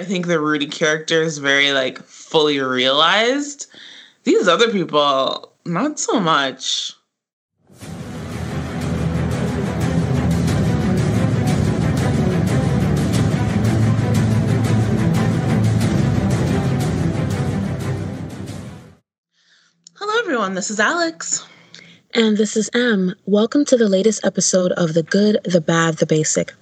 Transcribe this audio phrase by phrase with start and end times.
[0.00, 3.66] I think the Rudy character is very like fully realized.
[4.24, 6.94] These other people, not so much.
[19.96, 20.54] Hello, everyone.
[20.54, 21.44] This is Alex.
[22.12, 23.14] And this is M.
[23.26, 26.52] Welcome to the latest episode of The Good, the Bad, the Basic.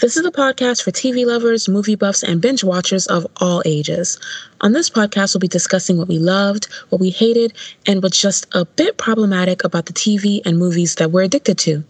[0.00, 4.18] This is a podcast for TV lovers, movie buffs, and binge watchers of all ages.
[4.60, 7.52] On this podcast, we'll be discussing what we loved, what we hated,
[7.86, 11.84] and what's just a bit problematic about the TV and movies that we're addicted to,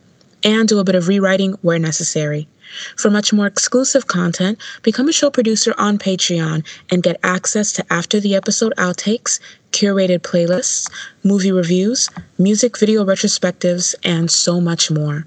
[0.45, 2.47] and do a bit of rewriting where necessary.
[2.99, 7.87] For much more exclusive content, become a show producer on Patreon and get access to
[7.91, 9.41] after the episode outtakes,
[9.73, 10.91] curated playlists,
[11.23, 12.09] movie reviews,
[12.39, 15.27] music video retrospectives, and so much more.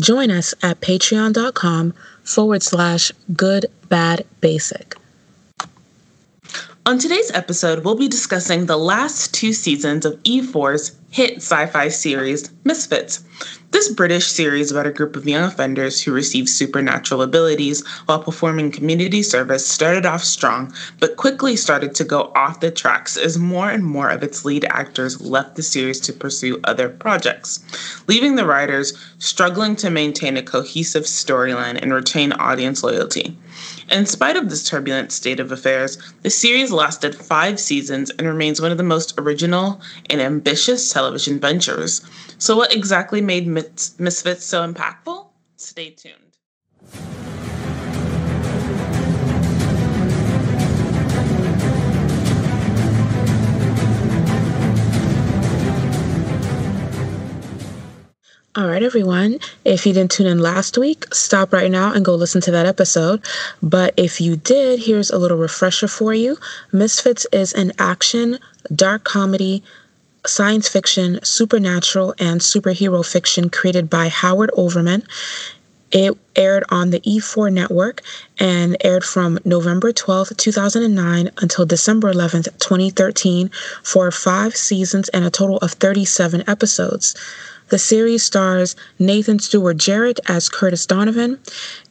[0.00, 4.94] Join us at patreon.com forward slash good bad basic.
[6.88, 11.88] On today's episode, we'll be discussing the last two seasons of E4's hit sci fi
[11.88, 13.22] series, Misfits.
[13.72, 18.72] This British series about a group of young offenders who receive supernatural abilities while performing
[18.72, 23.68] community service started off strong, but quickly started to go off the tracks as more
[23.68, 27.60] and more of its lead actors left the series to pursue other projects,
[28.06, 33.36] leaving the writers struggling to maintain a cohesive storyline and retain audience loyalty.
[33.90, 38.60] In spite of this turbulent state of affairs, the series lasted five seasons and remains
[38.60, 42.02] one of the most original and ambitious television ventures.
[42.36, 45.28] So, what exactly made Misfits so impactful?
[45.56, 46.27] Stay tuned.
[58.58, 59.38] All right, everyone.
[59.64, 62.66] If you didn't tune in last week, stop right now and go listen to that
[62.66, 63.24] episode.
[63.62, 66.36] But if you did, here's a little refresher for you
[66.72, 68.40] Misfits is an action,
[68.74, 69.62] dark comedy,
[70.26, 75.04] science fiction, supernatural, and superhero fiction created by Howard Overman.
[75.92, 78.02] It aired on the E4 network
[78.40, 83.50] and aired from November 12th, 2009 until December 11th, 2013
[83.84, 87.14] for five seasons and a total of 37 episodes.
[87.68, 91.38] The series stars Nathan Stewart Jarrett as Curtis Donovan,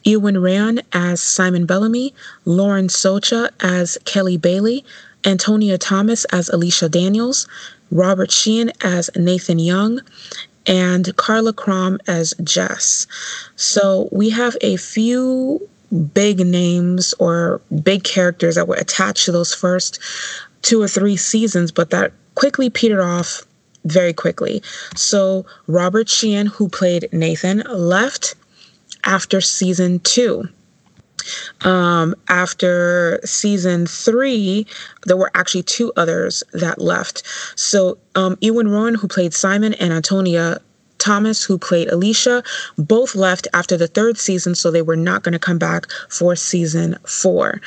[0.04, 4.84] Iwan Rheon as Simon Bellamy, Lauren Socha as Kelly Bailey,
[5.24, 7.46] Antonia Thomas as Alicia Daniels,
[7.92, 10.00] Robert Sheehan as Nathan Young,
[10.66, 13.06] and Karla Crome as Jess.
[13.54, 15.68] So we have a few
[16.12, 20.00] big names or big characters that were attached to those first
[20.62, 23.44] two or three seasons, but that quickly petered off
[23.90, 24.62] very quickly.
[24.94, 28.34] So Robert Sheehan, who played Nathan, left
[29.04, 30.48] after season two.
[31.62, 34.66] Um, after season three,
[35.04, 37.22] there were actually two others that left.
[37.56, 40.60] So um, Iwan Rheon, who played Simon, and Antonia
[40.98, 42.42] Thomas, who played Alicia,
[42.76, 46.34] both left after the third season, so they were not going to come back for
[46.36, 47.60] season four.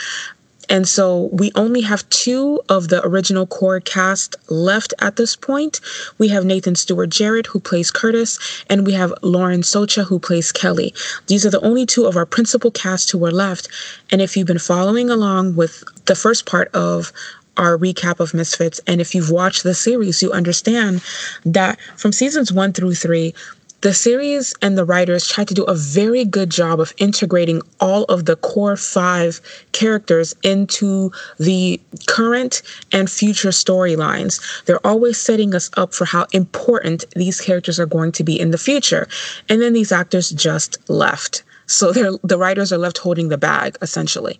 [0.72, 5.82] And so we only have two of the original core cast left at this point.
[6.18, 8.40] We have Nathan Stewart Jarrett, who plays Curtis,
[8.70, 10.94] and we have Lauren Socha, who plays Kelly.
[11.28, 13.68] These are the only two of our principal cast who are left.
[14.12, 17.12] And if you've been following along with the first part of
[17.58, 21.03] our recap of Misfits, and if you've watched the series, you understand
[21.44, 23.34] that from seasons one through three,
[23.81, 28.03] the series and the writers tried to do a very good job of integrating all
[28.06, 34.40] of the core five characters into the current and future storylines.
[34.66, 38.52] They're always setting us up for how important these characters are going to be in
[38.52, 39.08] the future.
[39.50, 41.44] And then these actors just left.
[41.66, 44.40] So the writers are left holding the bag, essentially.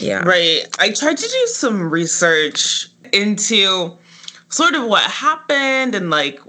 [0.00, 0.22] Yeah.
[0.22, 0.66] Right.
[0.78, 3.96] I tried to do some research into
[4.48, 6.40] sort of what happened and like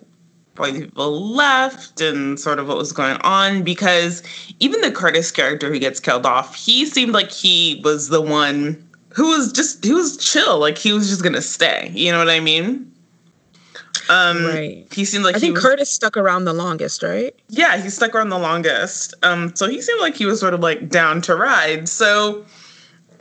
[0.57, 4.23] why people left and sort of what was going on because
[4.59, 8.83] even the Curtis character who gets killed off, he seemed like he was the one
[9.09, 11.91] who was just he was chill, like he was just gonna stay.
[11.93, 12.91] You know what I mean?
[14.09, 14.87] Um, right.
[14.93, 17.35] He seemed like I think was, Curtis stuck around the longest, right?
[17.49, 19.13] Yeah, he stuck around the longest.
[19.23, 21.89] Um, so he seemed like he was sort of like down to ride.
[21.89, 22.45] So,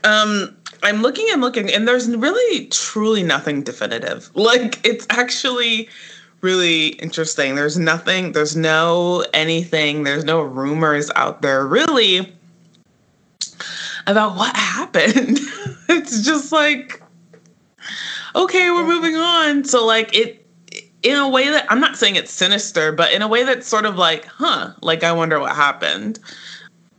[0.04, 4.30] um, I'm looking and looking, and there's really truly nothing definitive.
[4.34, 5.88] Like it's actually
[6.40, 7.54] really interesting.
[7.54, 12.32] There's nothing, there's no anything, there's no rumors out there really
[14.06, 15.38] about what happened.
[15.88, 17.02] it's just like,
[18.34, 19.64] okay, we're moving on.
[19.64, 20.46] So, like, it,
[21.02, 23.86] in a way that I'm not saying it's sinister, but in a way that's sort
[23.86, 26.18] of like, huh, like, I wonder what happened.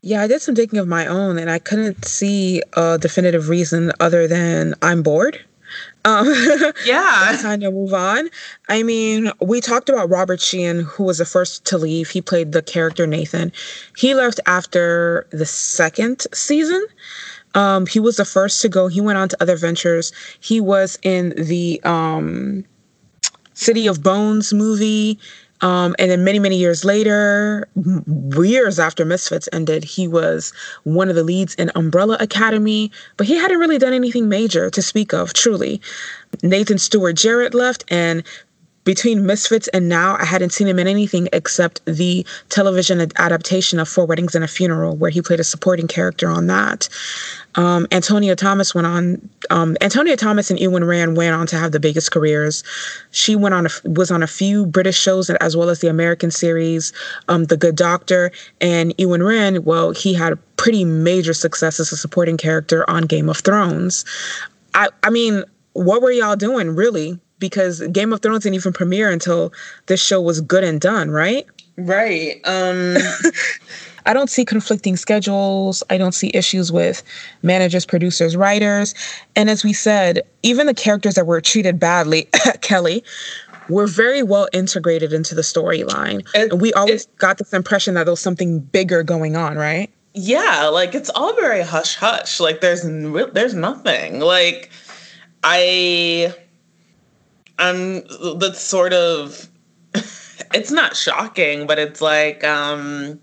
[0.02, 3.92] Yeah, I did some digging of my own and I couldn't see a definitive reason
[4.00, 5.44] other than I'm bored.
[6.08, 6.26] Um,
[6.86, 7.38] yeah.
[7.42, 8.30] kind of move on.
[8.70, 12.10] I mean, we talked about Robert Sheehan, who was the first to leave.
[12.10, 13.52] He played the character Nathan.
[13.98, 16.86] He left after the second season.
[17.56, 18.88] Um, he was the first to go.
[18.88, 20.14] He went on to other ventures.
[20.40, 22.64] He was in the um,
[23.54, 25.20] City of Bones movie.
[25.62, 27.68] Um, and then many, many years later,
[28.38, 33.36] years after Misfits ended, he was one of the leads in Umbrella Academy, but he
[33.36, 35.82] hadn't really done anything major to speak of, truly.
[36.44, 38.24] Nathan Stewart Jarrett left, and
[38.88, 43.90] between Misfits and now, I hadn't seen him in anything except the television adaptation of
[43.90, 46.88] Four Weddings and a Funeral, where he played a supporting character on that.
[47.56, 49.30] Um, Antonia Thomas went on.
[49.50, 52.64] Um, Antonia Thomas and Iwan Rheon went on to have the biggest careers.
[53.12, 56.32] She went on a, was on a few British shows as well as the American
[56.32, 56.94] series,
[57.28, 58.32] um, The Good Doctor.
[58.62, 63.28] And Iwan Rheon, well, he had pretty major success as a supporting character on Game
[63.28, 64.06] of Thrones.
[64.76, 65.44] I, I mean,
[65.74, 67.20] what were y'all doing really?
[67.40, 69.54] Because Game of Thrones didn't even premiere until
[69.88, 71.46] this show was good and done, right?
[71.78, 72.42] Right.
[72.46, 72.98] Um
[74.08, 75.84] I don't see conflicting schedules.
[75.90, 77.04] I don't see issues with
[77.44, 78.96] managers, producers, writers.
[79.36, 82.30] And as we said, even the characters that were treated badly,
[82.62, 83.04] Kelly,
[83.70, 86.26] were very well integrated into the storyline.
[86.34, 89.90] And we always it, got this impression that there was something bigger going on, right?
[90.14, 92.40] Yeah, like it's all very hush hush.
[92.40, 92.84] Like there's
[93.34, 94.20] there's nothing.
[94.20, 94.72] Like
[95.44, 96.34] I
[97.60, 98.04] I'm
[98.40, 99.48] that's sort of
[100.54, 103.20] it's not shocking, but it's like um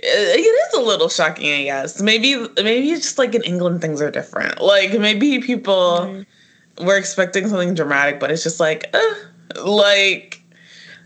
[0.00, 2.00] it is a little shocking, I guess.
[2.00, 4.60] Maybe maybe it's just like in England things are different.
[4.60, 6.86] Like maybe people mm-hmm.
[6.86, 9.14] were expecting something dramatic, but it's just like uh,
[9.64, 10.40] like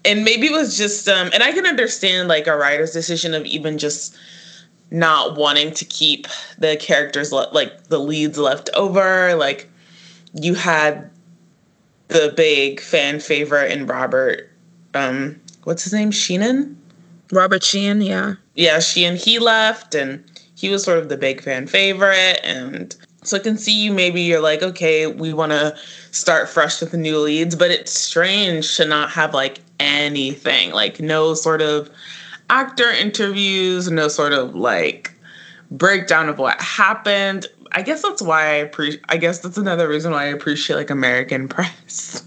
[0.05, 3.45] and maybe it was just um and I can understand like a writer's decision of
[3.45, 4.17] even just
[4.91, 6.27] not wanting to keep
[6.59, 9.71] the characters le- like the leads left over like
[10.35, 11.11] you had
[12.13, 14.51] the big fan favorite in Robert.
[14.95, 16.11] Um, what's his name?
[16.11, 16.77] Sheenan.
[17.33, 18.35] Robert Sheehan, yeah.
[18.55, 19.17] Yeah, Sheehan.
[19.17, 20.23] He left, and
[20.55, 23.93] he was sort of the big fan favorite, and so I can see you.
[23.93, 25.75] Maybe you're like, okay, we want to
[26.11, 31.01] start fresh with the new leads, but it's strange to not have like anything, like
[31.01, 31.91] no sort of
[32.51, 35.15] actor interviews, no sort of like
[35.71, 37.47] breakdown of what happened.
[37.73, 39.05] I guess that's why I appreciate.
[39.09, 42.23] I guess that's another reason why I appreciate like American press.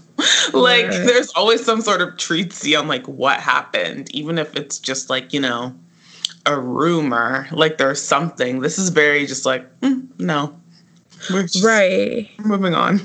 [0.52, 1.06] like right.
[1.06, 5.32] there's always some sort of treaty on like what happened, even if it's just like
[5.32, 5.74] you know
[6.46, 7.48] a rumor.
[7.52, 8.60] Like there's something.
[8.60, 10.54] This is very just like mm, no,
[11.62, 12.28] right.
[12.38, 13.00] Moving on.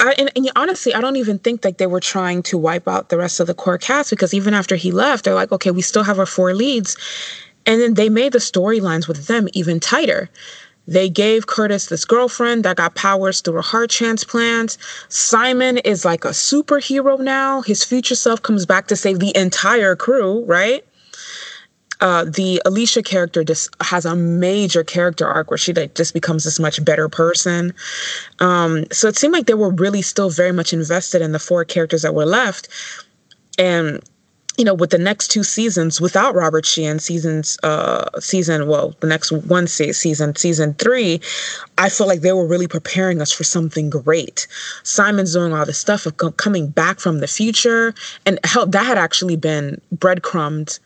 [0.00, 3.10] I, and, and, honestly, I don't even think like they were trying to wipe out
[3.10, 5.82] the rest of the core cast because even after he left, they're like, okay, we
[5.82, 6.96] still have our four leads,
[7.66, 10.30] and then they made the storylines with them even tighter.
[10.86, 14.76] They gave Curtis this girlfriend that got powers through a heart transplant.
[15.08, 17.62] Simon is like a superhero now.
[17.62, 20.84] His future self comes back to save the entire crew, right?
[22.00, 26.42] Uh, the Alicia character just has a major character arc where she like just becomes
[26.42, 27.72] this much better person.
[28.40, 31.64] Um, so it seemed like they were really still very much invested in the four
[31.64, 32.68] characters that were left.
[33.56, 34.00] And
[34.58, 39.06] you know, with the next two seasons without Robert Sheehan, seasons, uh, season, well, the
[39.06, 41.20] next one season, season three,
[41.78, 44.46] I feel like they were really preparing us for something great.
[44.82, 47.94] Simon's doing all this stuff of coming back from the future,
[48.26, 50.78] and hell, that had actually been breadcrumbed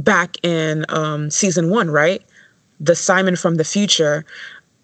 [0.00, 2.22] back in um, season one, right?
[2.80, 4.24] The Simon from the future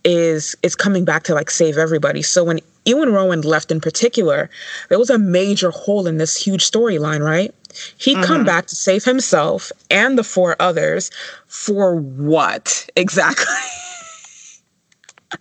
[0.05, 2.23] is is coming back to like save everybody.
[2.23, 4.51] So when Iwan Rheon left in particular,
[4.89, 7.55] there was a major hole in this huge storyline, right?
[7.99, 8.25] He'd mm-hmm.
[8.25, 11.11] come back to save himself and the four others
[11.47, 13.47] for what exactly?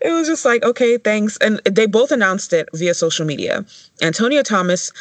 [0.00, 1.36] it was just like, okay, thanks.
[1.38, 3.64] And they both announced it via social media.
[4.02, 4.92] Antonia Thomas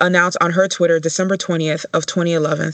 [0.00, 2.72] announced on her Twitter December 20th of 2011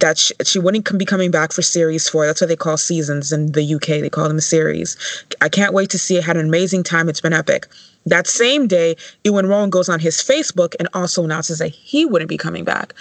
[0.00, 2.26] that she, she wouldn't be coming back for series four.
[2.26, 3.86] That's what they call seasons in the UK.
[3.86, 4.96] They call them series.
[5.40, 6.24] I can't wait to see it.
[6.24, 7.08] Had an amazing time.
[7.08, 7.66] It's been epic.
[8.06, 12.28] That same day, Iwan Rheon goes on his Facebook and also announces that he wouldn't
[12.28, 12.92] be coming back.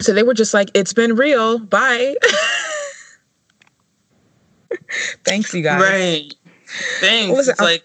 [0.00, 1.58] So they were just like, it's been real.
[1.58, 2.14] Bye.
[5.24, 5.80] Thanks, you guys.
[5.80, 6.34] Right.
[7.00, 7.36] Thanks.
[7.36, 7.84] Listen, like,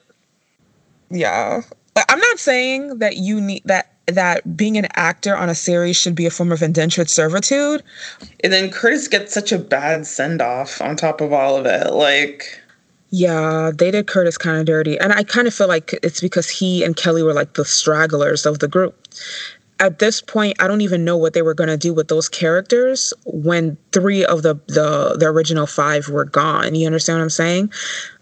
[1.10, 1.62] yeah.
[2.10, 6.16] I'm not saying that you need that that being an actor on a series should
[6.16, 7.84] be a form of indentured servitude.
[8.44, 11.94] And then Curtis gets such a bad send off on top of all of it.
[11.94, 12.60] Like,
[13.12, 14.98] yeah, they did Curtis kind of dirty.
[14.98, 18.46] And I kind of feel like it's because he and Kelly were like the stragglers
[18.46, 19.08] of the group.
[19.80, 22.30] at this point, I don't even know what they were going to do with those
[22.30, 26.76] characters when three of the, the the original five were gone.
[26.76, 27.72] You understand what I'm saying?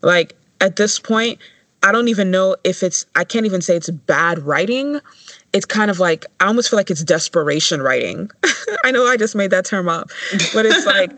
[0.01, 1.39] Like at this point,
[1.83, 3.05] I don't even know if it's.
[3.15, 4.99] I can't even say it's bad writing.
[5.53, 8.29] It's kind of like I almost feel like it's desperation writing.
[8.83, 10.09] I know I just made that term up,
[10.53, 11.11] but it's like.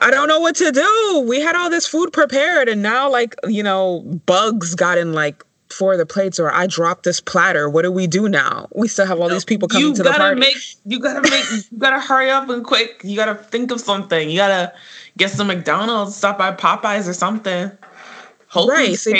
[0.00, 1.24] I don't know what to do.
[1.28, 5.44] We had all this food prepared, and now, like, you know, bugs got in like
[5.74, 7.68] four of the plates or I dropped this platter.
[7.68, 8.68] What do we do now?
[8.74, 10.40] We still have all these people coming you to the party.
[10.40, 13.00] Make, you gotta make you gotta hurry up and quick.
[13.02, 14.30] You gotta think of something.
[14.30, 14.72] You gotta
[15.18, 17.70] get some McDonald's, stop by Popeyes or something.
[18.48, 18.96] Whole right.
[18.96, 19.10] So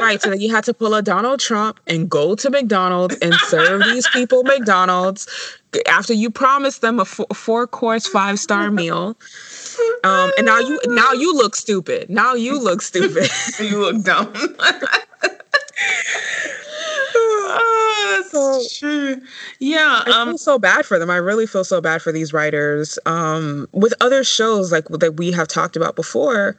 [0.00, 0.20] right.
[0.20, 4.08] So you had to pull a Donald Trump and go to McDonald's and serve these
[4.08, 5.26] people McDonald's
[5.86, 9.16] after you promised them a four course five star meal.
[10.04, 12.10] Um, and now you now you look stupid.
[12.10, 13.28] Now you look stupid.
[13.60, 14.32] you look dumb.
[17.16, 19.20] oh, that's so, true.
[19.58, 21.10] Yeah, I um, feel so bad for them.
[21.10, 22.98] I really feel so bad for these writers.
[23.06, 26.56] Um, with other shows like that we have talked about before,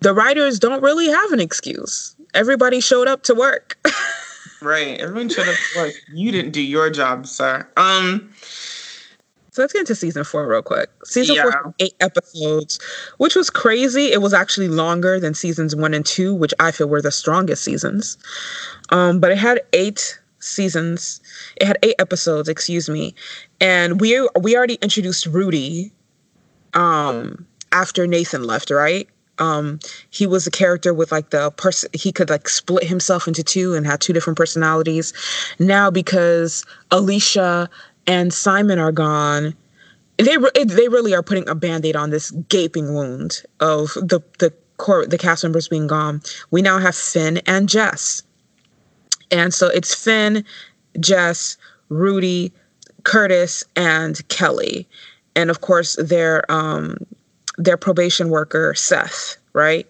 [0.00, 2.16] the writers don't really have an excuse.
[2.34, 3.78] Everybody showed up to work.
[4.62, 4.98] right.
[5.00, 5.92] Everyone showed up to work.
[6.12, 7.68] You didn't do your job, sir.
[7.76, 8.32] Um
[9.58, 10.88] so let's get into season four real quick.
[11.04, 11.42] Season yeah.
[11.42, 12.78] four, eight episodes,
[13.16, 14.12] which was crazy.
[14.12, 17.64] It was actually longer than seasons one and two, which I feel were the strongest
[17.64, 18.18] seasons.
[18.90, 21.20] Um, but it had eight seasons.
[21.56, 23.16] It had eight episodes, excuse me.
[23.60, 25.90] And we we already introduced Rudy
[26.74, 29.08] um after Nathan left, right?
[29.38, 29.78] Um,
[30.10, 33.74] he was a character with like the person he could like split himself into two
[33.74, 35.12] and had two different personalities.
[35.58, 37.70] Now because Alicia
[38.06, 39.54] and Simon are gone,
[40.16, 44.52] they re- they really are putting a band-aid on this gaping wound of the the
[44.76, 46.22] core the cast members being gone.
[46.50, 48.22] We now have Finn and Jess.
[49.30, 50.44] And so it's Finn,
[50.98, 51.56] Jess,
[51.90, 52.52] Rudy,
[53.04, 54.88] Curtis, and Kelly.
[55.36, 56.96] And of course their um
[57.58, 59.86] their probation worker, Seth, right?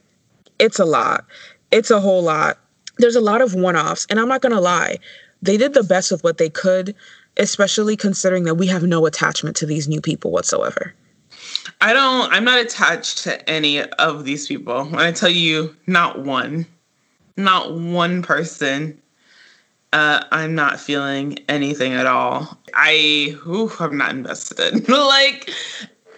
[0.59, 1.25] It's a lot.
[1.71, 2.59] It's a whole lot.
[2.97, 4.99] There's a lot of one-offs, and I'm not gonna lie,
[5.41, 6.97] they did the best with what they could
[7.39, 10.95] especially considering that we have no attachment to these new people whatsoever.
[11.81, 14.85] I don't, I'm not attached to any of these people.
[14.85, 16.67] When I tell you, not one,
[17.37, 19.01] not one person,
[19.93, 22.59] uh, I'm not feeling anything at all.
[22.75, 24.89] I, ooh, I'm not invested.
[24.89, 25.51] like,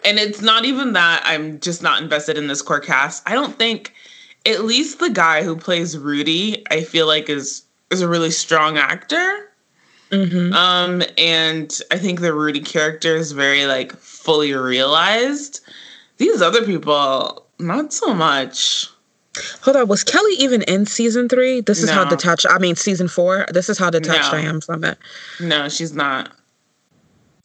[0.05, 3.23] and it's not even that I'm just not invested in this core cast.
[3.29, 3.95] I don't think,
[4.47, 8.79] at least the guy who plays Rudy, I feel like is is a really strong
[8.79, 9.51] actor.
[10.11, 10.53] Mm-hmm.
[10.55, 15.61] Um, and I think the Rudy character is very like fully realized.
[16.19, 18.89] These other people, not so much.
[19.63, 21.61] Hold on, was Kelly even in season three?
[21.61, 21.95] This is no.
[21.95, 22.47] how detached.
[22.51, 23.47] I mean, season four.
[23.53, 24.39] This is how detached no.
[24.39, 24.99] I am from it.
[25.41, 26.33] No, she's not.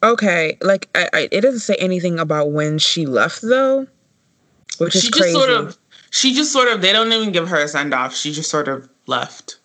[0.02, 3.86] Okay, like I, I, it doesn't say anything about when she left though,
[4.78, 5.32] which she is crazy.
[5.32, 5.78] Just sort of,
[6.10, 6.82] she just sort of.
[6.82, 8.14] They don't even give her a send off.
[8.14, 9.58] She just sort of left.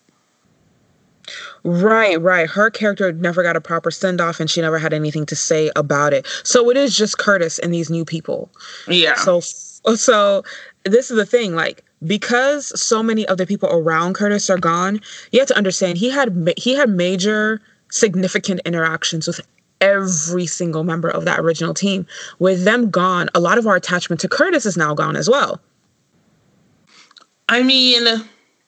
[1.64, 2.48] Right, right.
[2.48, 5.70] Her character never got a proper send off and she never had anything to say
[5.76, 6.26] about it.
[6.42, 8.50] So it is just Curtis and these new people.
[8.88, 9.14] Yeah.
[9.14, 10.42] So so
[10.84, 15.00] this is the thing like because so many of the people around Curtis are gone,
[15.30, 17.60] you have to understand he had he had major
[17.90, 19.40] significant interactions with
[19.82, 22.06] every single member of that original team.
[22.38, 25.60] With them gone, a lot of our attachment to Curtis is now gone as well.
[27.48, 28.06] I mean,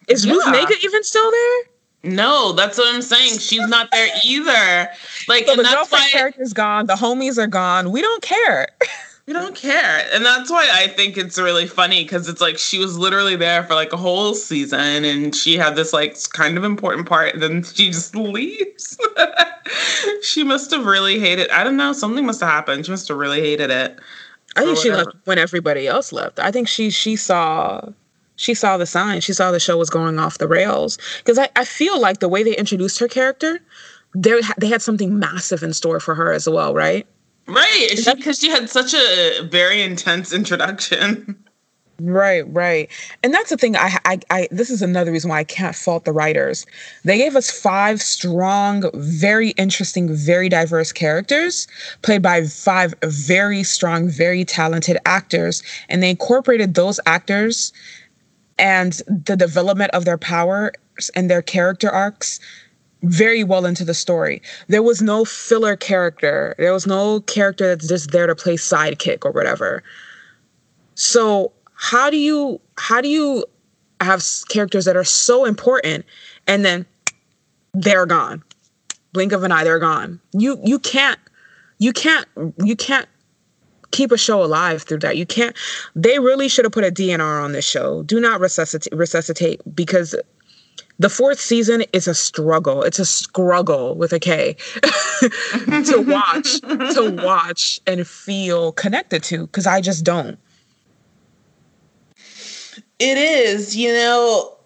[0.08, 0.34] is yeah.
[0.34, 1.62] Ruth even still there?
[2.02, 3.38] No, that's what I'm saying.
[3.38, 4.90] She's not there either.
[5.26, 6.86] Like, so and the that's why character's gone.
[6.86, 7.92] The homies are gone.
[7.92, 8.68] We don't care.
[9.26, 12.78] we don't care, and that's why I think it's really funny because it's like she
[12.78, 16.64] was literally there for like a whole season, and she had this like kind of
[16.64, 18.98] important part, and then she just leaves.
[20.22, 21.50] she must have really hated.
[21.50, 21.92] I don't know.
[21.94, 22.84] Something must have happened.
[22.84, 23.98] She must have really hated it.
[24.56, 26.38] I think she left when everybody else left.
[26.38, 27.88] I think she she saw
[28.36, 29.20] she saw the sign.
[29.20, 30.98] She saw the show was going off the rails.
[31.18, 33.60] Because I, I feel like the way they introduced her character,
[34.14, 37.06] they they had something massive in store for her as well, right?
[37.46, 41.44] Right, because she, she had such a very intense introduction.
[42.00, 42.90] Right, right,
[43.22, 43.76] and that's the thing.
[43.76, 46.66] I, I, I, this is another reason why I can't fault the writers.
[47.04, 51.68] They gave us five strong, very interesting, very diverse characters,
[52.02, 57.72] played by five very strong, very talented actors, and they incorporated those actors
[58.58, 60.72] and the development of their powers
[61.14, 62.40] and their character arcs
[63.04, 64.42] very well into the story.
[64.68, 66.54] There was no filler character.
[66.58, 69.82] There was no character that's just there to play sidekick or whatever.
[70.94, 73.44] So, how do you how do you
[74.00, 76.04] have characters that are so important
[76.46, 76.86] and then
[77.74, 78.42] they're gone?
[79.14, 81.18] blink of an eye they're gone you you can't
[81.78, 82.26] you can't
[82.62, 83.08] you can't
[83.92, 85.56] keep a show alive through that you can't
[85.94, 90.14] they really should have put a dnr on this show do not resuscitate resuscitate because
[90.98, 92.82] the fourth season is a struggle.
[92.82, 99.66] It's a struggle with a K to watch, to watch and feel connected to because
[99.66, 100.38] I just don't.
[102.98, 104.56] It is, you know.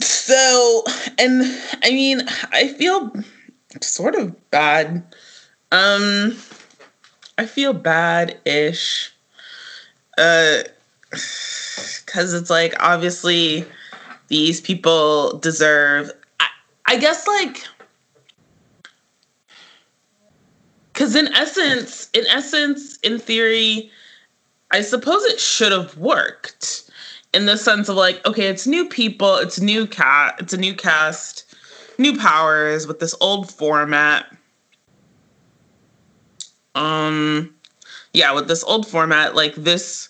[0.00, 0.84] So,
[1.18, 1.42] and
[1.82, 3.12] I mean, I feel
[3.82, 5.02] sort of bad.
[5.72, 6.36] Um,
[7.36, 9.12] I feel bad-ish.
[10.16, 10.62] Uh,
[11.10, 13.64] because it's like obviously
[14.30, 16.10] these people deserve.
[16.40, 16.46] I,
[16.86, 17.64] I guess like
[21.00, 23.90] because in essence, in essence, in theory,
[24.70, 26.90] I suppose it should have worked
[27.32, 30.74] in the sense of like, okay, it's new people, it's new cat, it's a new
[30.74, 31.54] cast,
[31.96, 34.26] new powers with this old format.
[36.74, 37.54] Um,
[38.12, 40.09] yeah, with this old format, like this,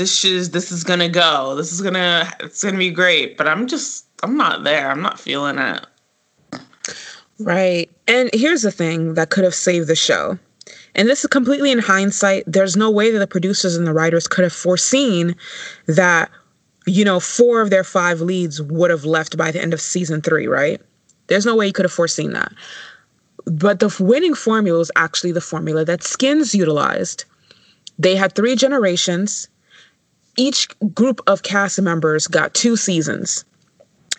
[0.00, 1.54] this is this is gonna go.
[1.54, 3.36] This is gonna it's gonna be great.
[3.36, 4.90] But I'm just I'm not there.
[4.90, 5.86] I'm not feeling it.
[7.38, 7.90] Right.
[8.08, 10.38] And here's the thing that could have saved the show
[10.94, 12.44] and this is completely in hindsight.
[12.46, 15.36] There's no way that the producers and the writers could have foreseen
[15.86, 16.30] that,
[16.86, 20.20] you know, four of their five leads would have left by the end of season
[20.20, 20.80] three, right?
[21.28, 22.52] There's no way you could have foreseen that.
[23.46, 27.24] But the winning formula was actually the formula that Skins utilized.
[27.98, 29.48] They had three generations.
[30.40, 33.44] Each group of cast members got two seasons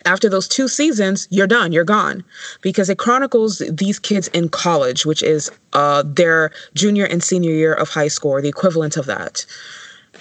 [0.06, 2.24] after those two seasons, you're done, you're gone.
[2.62, 7.74] Because it chronicles these kids in college, which is uh, their junior and senior year
[7.74, 9.46] of high school, or the equivalent of that.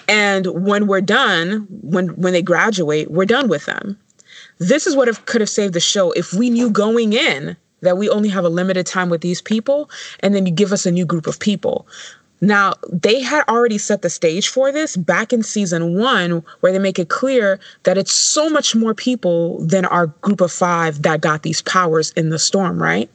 [0.07, 3.97] And when we're done, when when they graduate, we're done with them.
[4.57, 7.97] This is what have, could have saved the show if we knew going in that
[7.97, 9.89] we only have a limited time with these people,
[10.19, 11.87] and then you give us a new group of people.
[12.41, 16.79] Now, they had already set the stage for this back in season one, where they
[16.79, 21.21] make it clear that it's so much more people than our group of five that
[21.21, 23.09] got these powers in the storm, right?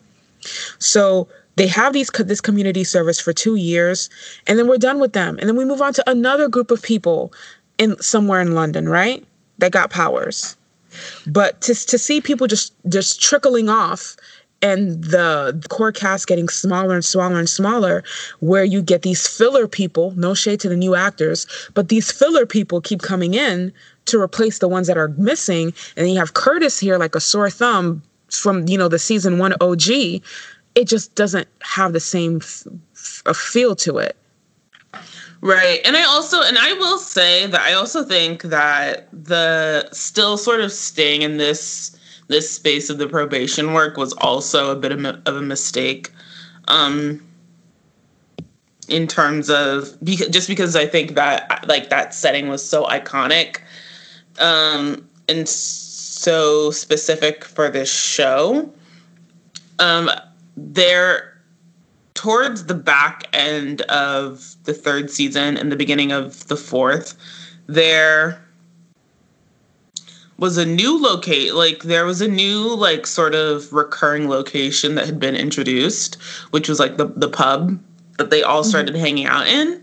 [0.79, 4.09] So they have these this community service for two years,
[4.47, 6.83] and then we're done with them, and then we move on to another group of
[6.83, 7.33] people
[7.79, 9.25] in somewhere in London, right?
[9.59, 10.57] That got powers.
[11.27, 14.17] But to to see people just just trickling off
[14.63, 18.03] and the, core cast getting smaller and smaller and smaller,
[18.41, 22.47] where you get these filler people, no shade to the new actors, but these filler
[22.47, 23.73] people keep coming in
[24.07, 25.73] to replace the ones that are missing.
[25.97, 29.55] And you have Curtis here like a sore thumb from, you know, the season one
[29.61, 29.89] OG.
[30.75, 32.67] It just doesn't have the same f-
[33.27, 34.17] f- feel to it.
[35.41, 35.81] Right.
[35.85, 40.61] And I also, and I will say that I also think that the still sort
[40.61, 41.96] of staying in this
[42.29, 46.13] this space of the probation work was also a bit of, of a mistake
[46.69, 47.25] um,
[48.89, 53.59] in terms of because, just because I think that like that setting was so iconic
[54.39, 58.73] um, and so specific for this show.
[59.79, 60.11] Um,
[60.57, 61.41] there,
[62.15, 67.15] towards the back end of the third season and the beginning of the fourth,
[67.67, 68.46] there
[70.39, 75.07] was a new locate like there was a new like sort of recurring location that
[75.07, 76.17] had been introduced
[76.51, 77.81] which was like the the pub
[78.19, 79.05] that they all started mm-hmm.
[79.05, 79.83] hanging out in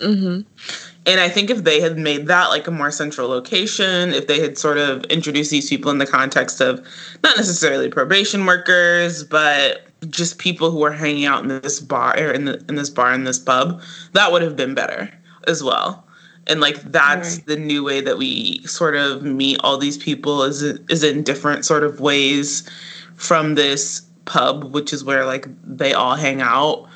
[0.00, 0.40] mm-hmm.
[1.06, 4.40] and i think if they had made that like a more central location if they
[4.40, 6.78] had sort of introduced these people in the context of
[7.22, 12.30] not necessarily probation workers but just people who were hanging out in this bar or
[12.30, 13.82] in, the, in this bar in this pub
[14.12, 15.12] that would have been better
[15.48, 16.04] as well
[16.48, 17.46] and like that's right.
[17.46, 21.64] the new way that we sort of meet all these people is is in different
[21.64, 22.68] sort of ways
[23.14, 26.86] from this pub which is where like they all hang out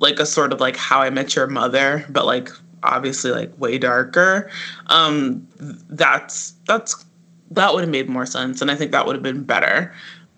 [0.00, 2.50] like a sort of like how i met your mother but like
[2.84, 4.48] obviously like way darker.
[4.86, 5.46] Um
[5.90, 7.04] that's that's
[7.50, 9.92] that would have made more sense and i think that would have been better.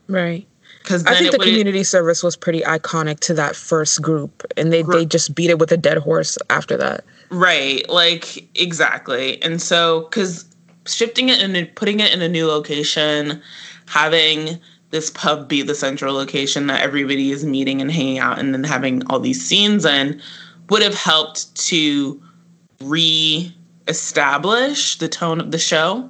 [0.09, 0.47] Right
[0.83, 4.83] because I think the community service was pretty iconic to that first group, and they,
[4.83, 7.05] they just beat it with a dead horse after that.
[7.31, 9.43] Right, like exactly.
[9.43, 10.47] And so, because
[10.87, 13.43] shifting it and putting it in a new location,
[13.87, 14.59] having
[14.91, 18.65] this pub be the central location that everybody is meeting and hanging out, and then
[18.65, 20.21] having all these scenes in
[20.71, 22.21] would have helped to
[22.83, 26.09] re-establish the tone of the show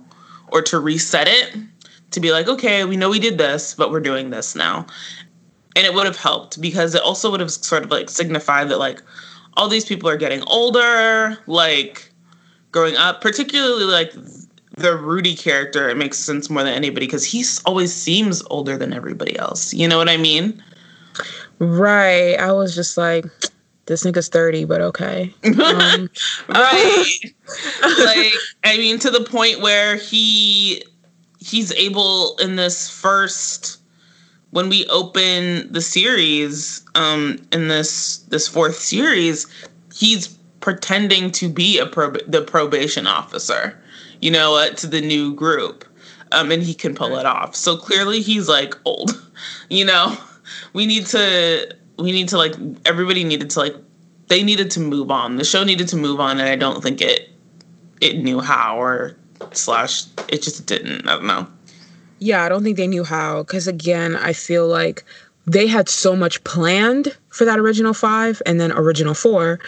[0.49, 1.57] or to reset it
[2.11, 4.87] to be like, okay, we know we did this, but we're doing this now.
[5.77, 8.79] And it would have helped because it also would have sort of like signified that
[8.79, 9.01] like
[9.55, 12.11] all these people are getting older, like
[12.73, 14.13] growing up, particularly like
[14.77, 18.93] the Rudy character, it makes sense more than anybody because he always seems older than
[18.93, 19.73] everybody else.
[19.73, 20.63] You know what I mean?
[21.59, 22.35] Right.
[22.37, 23.27] I was just like,
[23.87, 25.35] this nigga's 30, but okay.
[25.45, 26.09] Um,
[26.49, 27.15] right.
[27.83, 28.33] like,
[28.65, 30.85] I mean, to the point where he
[31.41, 33.81] he's able in this first
[34.51, 39.47] when we open the series um in this this fourth series
[39.95, 40.29] he's
[40.61, 43.81] pretending to be a prob- the probation officer
[44.21, 45.85] you know uh, to the new group
[46.33, 47.57] um and he can pull it off.
[47.57, 49.21] So clearly he's like old
[49.69, 50.17] you know?
[50.73, 53.77] We need to we need to like everybody needed to like
[54.29, 55.37] they needed to move on.
[55.37, 57.31] The show needed to move on and i don't think it
[58.01, 59.17] it knew how or
[59.53, 61.47] slash it just didn't i don't know
[62.21, 65.05] yeah, I don't think they knew how because again, I feel like
[65.47, 69.59] they had so much planned for that original 5 and then original 4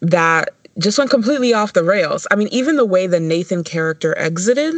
[0.00, 2.26] that just went completely off the rails.
[2.32, 4.74] I mean, even the way the Nathan character exited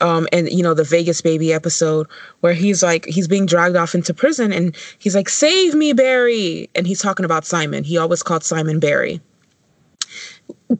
[0.00, 2.06] um, and you know the Vegas baby episode
[2.38, 6.70] where he's like he's being dragged off into prison and he's like save me Barry
[6.76, 7.82] and he's talking about Simon.
[7.82, 9.20] He always called Simon Barry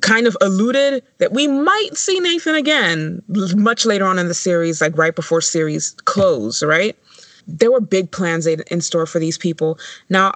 [0.01, 3.23] kind of alluded that we might see Nathan again
[3.57, 6.97] much later on in the series, like right before series close, right?
[7.47, 9.79] There were big plans in store for these people.
[10.11, 10.35] Now,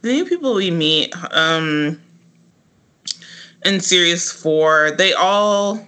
[0.00, 2.00] the new people we meet um,
[3.64, 5.86] in series four, they all,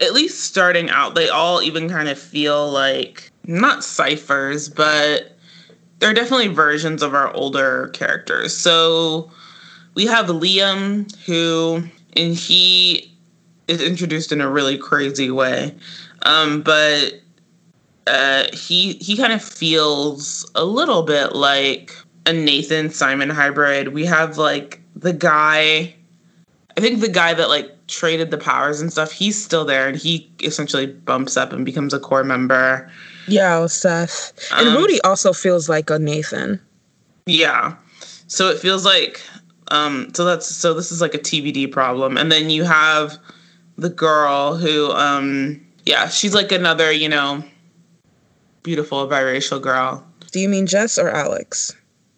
[0.00, 5.36] at least starting out, they all even kind of feel like not ciphers, but
[6.00, 8.56] they're definitely versions of our older characters.
[8.56, 9.30] So
[9.94, 11.84] we have Liam, who
[12.16, 13.12] and he
[13.68, 15.74] is introduced in a really crazy way.
[16.22, 17.20] Um, but
[18.06, 21.92] uh, he he kind of feels a little bit like
[22.26, 23.88] a Nathan Simon hybrid.
[23.88, 25.94] We have like the guy,
[26.76, 29.12] I think the guy that like traded the powers and stuff.
[29.12, 32.90] He's still there, and he essentially bumps up and becomes a core member.
[33.28, 36.60] Yeah, Seth and um, Rudy also feels like a Nathan.
[37.26, 37.74] Yeah,
[38.28, 39.20] so it feels like
[39.70, 43.18] um, so that's so this is like a TBD problem, and then you have
[43.76, 47.44] the girl who, um, yeah, she's like another, you know,
[48.62, 50.04] beautiful biracial girl.
[50.32, 51.74] Do you mean Jess or Alex?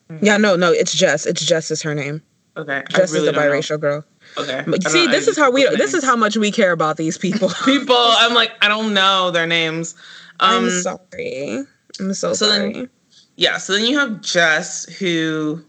[0.09, 0.25] Mm-hmm.
[0.25, 1.27] Yeah, no, no, it's Jess.
[1.27, 2.23] It's Jess is her name.
[2.57, 3.79] Okay, Jess really is a biracial know.
[3.79, 4.05] girl.
[4.37, 4.65] Okay.
[4.89, 5.65] See, this is how we.
[5.77, 7.51] This is how much we care about these people.
[7.65, 9.95] people, I'm like, I don't know their names.
[10.41, 11.65] Um, I'm sorry.
[11.99, 12.73] I'm so, so sorry.
[12.73, 12.91] Then,
[13.37, 13.59] yeah.
[13.59, 15.65] So then you have Jess, who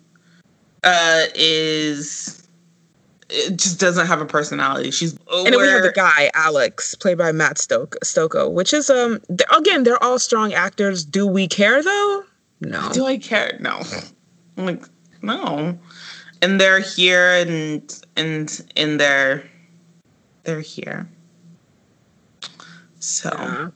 [0.84, 2.48] uh, is
[3.30, 4.92] it just doesn't have a personality.
[4.92, 8.90] She's and then we have the guy Alex, played by Matt Stoke Stokoe, which is
[8.90, 11.06] um they're, again they're all strong actors.
[11.06, 12.24] Do we care though?
[12.62, 12.90] No.
[12.92, 13.58] Do I care?
[13.60, 13.82] No.
[14.58, 14.84] I'm like
[15.22, 15.78] no.
[16.42, 19.44] And they're here and and and they're
[20.44, 21.08] they're here.
[23.00, 23.30] So.
[23.34, 23.70] Yeah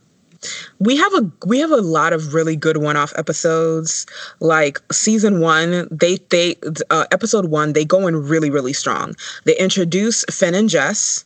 [0.79, 4.05] we have a we have a lot of really good one-off episodes.
[4.39, 6.55] Like season one they they
[6.89, 9.15] uh, episode one they go in really really strong.
[9.45, 11.25] They introduce finn and jess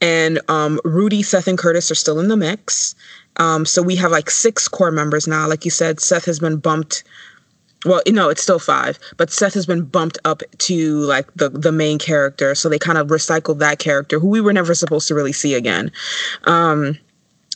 [0.00, 2.94] and um, rudy seth and curtis are still in the mix.
[3.36, 5.46] Um, so we have like six core members now.
[5.48, 7.04] Like you said seth has been bumped
[7.86, 11.72] well no it's still five but seth has been bumped up to like the the
[11.72, 12.54] main character.
[12.54, 15.54] So they kind of recycled that character who we were never supposed to really see
[15.54, 15.90] again.
[16.44, 16.98] Um,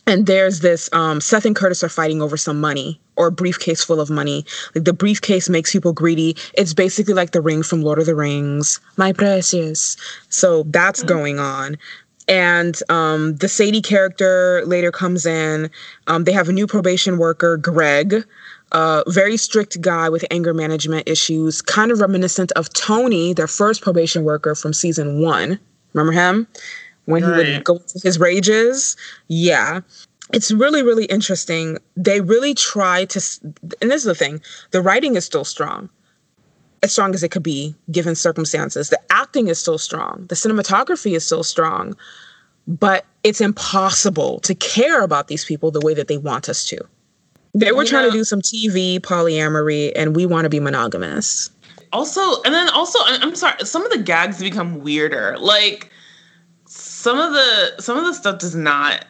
[0.06, 3.82] and there's this um, Seth and Curtis are fighting over some money or a briefcase
[3.82, 4.44] full of money.
[4.74, 6.36] Like the briefcase makes people greedy.
[6.54, 9.96] It's basically like the ring from Lord of the Rings, my precious.
[10.28, 11.08] So that's mm-hmm.
[11.08, 11.78] going on.
[12.26, 15.70] And um, the Sadie character later comes in.
[16.06, 18.24] Um, they have a new probation worker, Greg,
[18.72, 23.82] a very strict guy with anger management issues, kind of reminiscent of Tony, their first
[23.82, 25.60] probation worker from season one.
[25.92, 26.48] Remember him?
[27.06, 27.46] When right.
[27.46, 28.96] he would go into his rages.
[29.28, 29.80] Yeah.
[30.32, 31.78] It's really, really interesting.
[31.96, 33.20] They really try to,
[33.80, 34.40] and this is the thing
[34.70, 35.90] the writing is still strong,
[36.82, 38.88] as strong as it could be given circumstances.
[38.88, 41.94] The acting is still strong, the cinematography is still strong,
[42.66, 46.78] but it's impossible to care about these people the way that they want us to.
[47.54, 50.58] They were you trying know, to do some TV polyamory, and we want to be
[50.58, 51.50] monogamous.
[51.92, 55.36] Also, and then also, I'm sorry, some of the gags become weirder.
[55.38, 55.90] Like,
[57.04, 59.04] some of the some of the stuff does not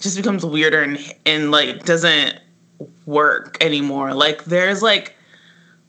[0.00, 2.40] just becomes weirder and and like doesn't
[3.04, 4.14] work anymore.
[4.14, 5.14] Like there's like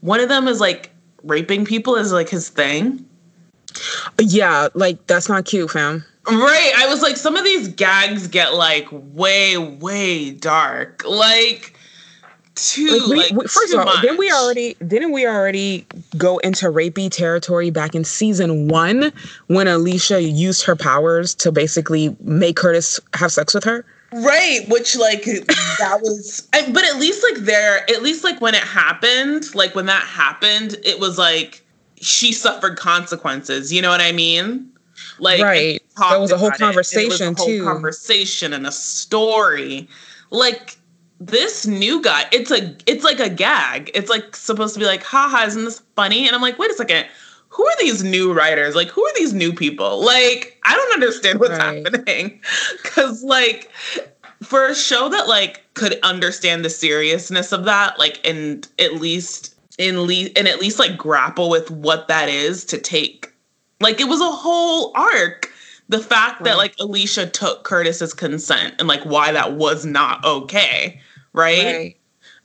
[0.01, 0.91] one of them is like
[1.23, 3.05] raping people is like his thing.
[4.19, 6.03] Yeah, like that's not cute, fam.
[6.27, 6.73] Right.
[6.77, 11.05] I was like, some of these gags get like way, way dark.
[11.05, 11.78] Like
[12.77, 15.85] Like, we, like, we- first of all, didn't we already didn't we already
[16.17, 19.11] go into rapey territory back in season one
[19.47, 23.85] when Alicia used her powers to basically make Curtis have sex with her?
[24.11, 28.55] Right, which like that was, I, but at least like there, at least like when
[28.55, 31.63] it happened, like when that happened, it was like
[32.01, 33.71] she suffered consequences.
[33.71, 34.71] You know what I mean?
[35.19, 35.81] Like, Right.
[36.09, 37.63] There was a whole about it, it was conversation, a whole too.
[37.63, 39.87] Conversation and a story.
[40.31, 40.78] Like
[41.19, 43.91] this new guy, it's a, it's like a gag.
[43.93, 46.25] It's like supposed to be like, haha, isn't this funny?
[46.27, 47.05] And I'm like, wait a second.
[47.49, 48.75] Who are these new writers?
[48.75, 50.03] Like, who are these new people?
[50.05, 51.83] Like, I don't understand what's Right.
[51.85, 52.41] happening.
[52.83, 53.71] Cause like
[54.43, 59.55] for a show that like could understand the seriousness of that, like and at least
[59.77, 63.33] in le- and at least like grapple with what that is to take
[63.81, 65.49] like it was a whole arc.
[65.89, 71.01] The fact that like Alicia took Curtis's consent and like why that was not okay,
[71.33, 71.95] right?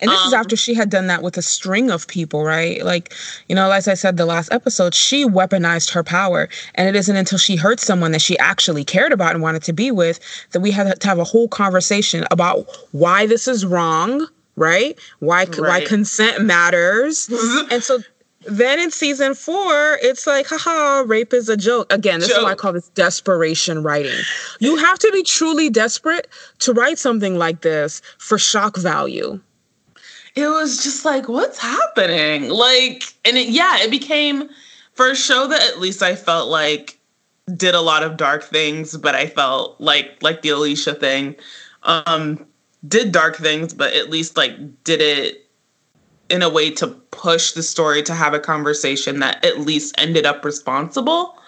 [0.01, 2.85] And this is Um, after she had done that with a string of people, right?
[2.85, 3.15] Like,
[3.49, 6.49] you know, as I said the last episode, she weaponized her power.
[6.75, 9.73] And it isn't until she hurt someone that she actually cared about and wanted to
[9.73, 10.19] be with
[10.51, 14.99] that we had to have a whole conversation about why this is wrong, right?
[15.21, 17.29] Why why consent matters.
[17.71, 18.01] and so
[18.47, 21.93] then in season four, it's like, haha, rape is a joke.
[21.93, 24.19] Again, this is why I call this desperation writing.
[24.61, 26.29] You have to be truly desperate
[26.61, 29.41] to write something like this for shock value.
[30.35, 34.49] it was just like what's happening like and it, yeah it became
[34.95, 36.99] for a show that at least i felt like
[37.57, 41.37] did a lot of dark things but i felt like like the alicia thing
[41.85, 42.45] um
[42.89, 44.53] did dark things but at least like
[44.83, 45.44] did it
[46.35, 50.27] in a way to push the story to have a conversation that at least ended
[50.27, 51.39] up responsible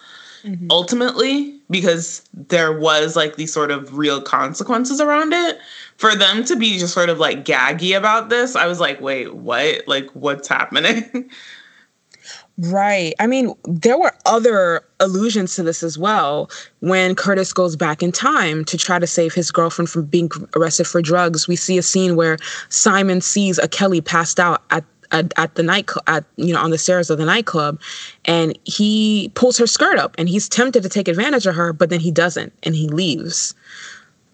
[0.45, 0.69] mm-hmm.
[0.71, 5.59] ultimately because there was like these sort of real consequences around it.
[5.97, 9.35] For them to be just sort of like gaggy about this i was like wait
[9.35, 9.89] what?
[9.89, 11.31] Like what's happening
[12.59, 13.13] Right.
[13.19, 16.51] I mean, there were other allusions to this as well.
[16.81, 20.87] When Curtis goes back in time to try to save his girlfriend from being arrested
[20.87, 22.39] for drugs, we see a scene where
[22.71, 26.71] Simon sees a Kelly passed out at at, at the night at you know on
[26.71, 27.81] the stairs of the nightclub
[28.25, 31.91] and he pulls her skirt up and he's tempted to take advantage of her but
[31.91, 33.55] then he doesn't and he leaves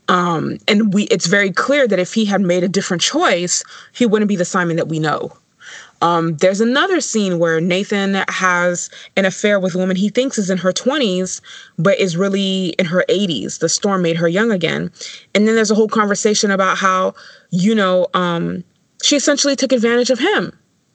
[0.08, 4.06] um and we it's very clear that if he had made a different choice he
[4.06, 5.30] wouldn't be the simon that we know
[6.02, 10.50] um, there's another scene where Nathan has an affair with a woman he thinks is
[10.50, 11.40] in her 20s,
[11.78, 13.60] but is really in her 80s.
[13.60, 14.90] The storm made her young again.
[15.32, 17.14] And then there's a whole conversation about how,
[17.50, 18.64] you know, um,
[19.02, 20.52] she essentially took advantage of him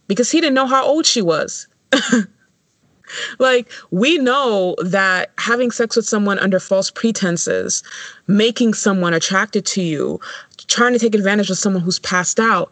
[0.07, 1.67] because he didn't know how old she was.
[3.39, 7.81] like, we know that having sex with someone under false pretenses,
[8.27, 10.19] making someone attracted to you,
[10.67, 12.69] trying to take advantage of someone who's passed out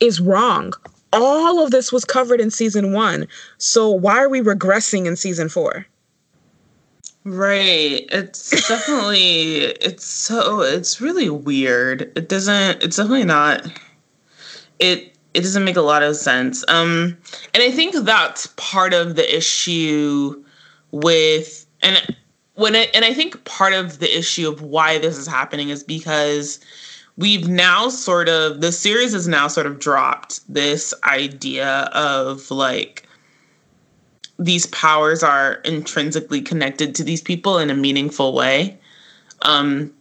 [0.00, 0.72] is wrong
[1.22, 3.26] all of this was covered in season one.
[3.58, 5.86] So why are we regressing in season four?
[7.24, 13.66] right it's definitely it's so it's really weird it doesn't it's definitely not
[14.78, 17.16] it it doesn't make a lot of sense um
[17.54, 20.44] and i think that's part of the issue
[20.90, 22.14] with and
[22.56, 25.82] when it, and i think part of the issue of why this is happening is
[25.82, 26.60] because
[27.16, 33.06] we've now sort of the series has now sort of dropped this idea of like
[34.38, 38.78] these powers are intrinsically connected to these people in a meaningful way.
[39.42, 39.92] Um,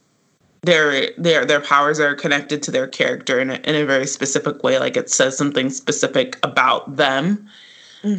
[0.61, 4.63] their their their powers are connected to their character in a, in a very specific
[4.63, 4.79] way.
[4.79, 7.47] Like it says something specific about them.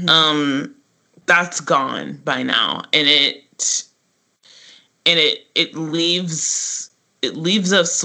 [0.08, 0.74] Um,
[1.26, 3.84] that's gone by now, and it
[5.06, 6.90] and it it leaves
[7.22, 8.04] it leaves us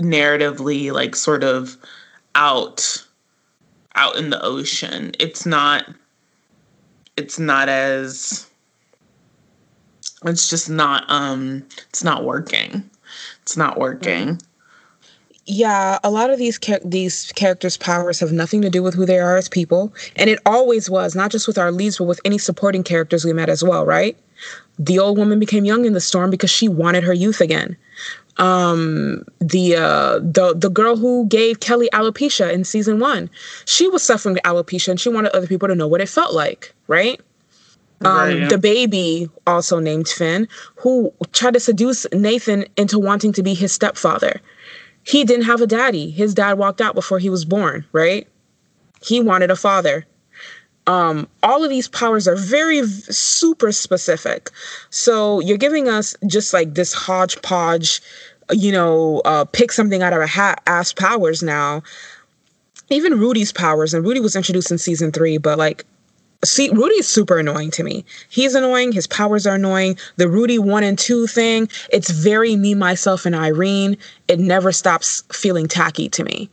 [0.00, 1.76] narratively like sort of
[2.34, 3.04] out
[3.94, 5.12] out in the ocean.
[5.18, 5.86] It's not
[7.16, 8.48] it's not as
[10.24, 12.88] it's just not um it's not working.
[13.42, 14.40] It's not working.
[15.46, 19.06] Yeah, a lot of these char- these characters' powers have nothing to do with who
[19.06, 22.20] they are as people, and it always was not just with our leads, but with
[22.24, 23.84] any supporting characters we met as well.
[23.84, 24.16] Right?
[24.78, 27.76] The old woman became young in the storm because she wanted her youth again.
[28.36, 33.28] Um, the uh, the the girl who gave Kelly alopecia in season one,
[33.64, 36.74] she was suffering alopecia, and she wanted other people to know what it felt like.
[36.86, 37.20] Right?
[38.02, 38.48] Um, Right.
[38.48, 43.72] The baby, also named Finn, who tried to seduce Nathan into wanting to be his
[43.72, 44.40] stepfather.
[45.04, 46.10] He didn't have a daddy.
[46.10, 48.28] His dad walked out before he was born, right?
[49.02, 50.06] He wanted a father.
[50.86, 54.50] Um, all of these powers are very super specific.
[54.90, 58.00] So you're giving us just like this hodgepodge,
[58.50, 61.82] you know, uh, pick something out of a hat ass powers now.
[62.90, 65.84] even Rudy's powers, and Rudy was introduced in season three, but like
[66.44, 68.04] see Rudy's super annoying to me.
[68.28, 69.96] He's annoying, his powers are annoying.
[70.16, 73.96] The Rudy 1 and 2 thing, it's very me myself and Irene.
[74.28, 76.50] It never stops feeling tacky to me.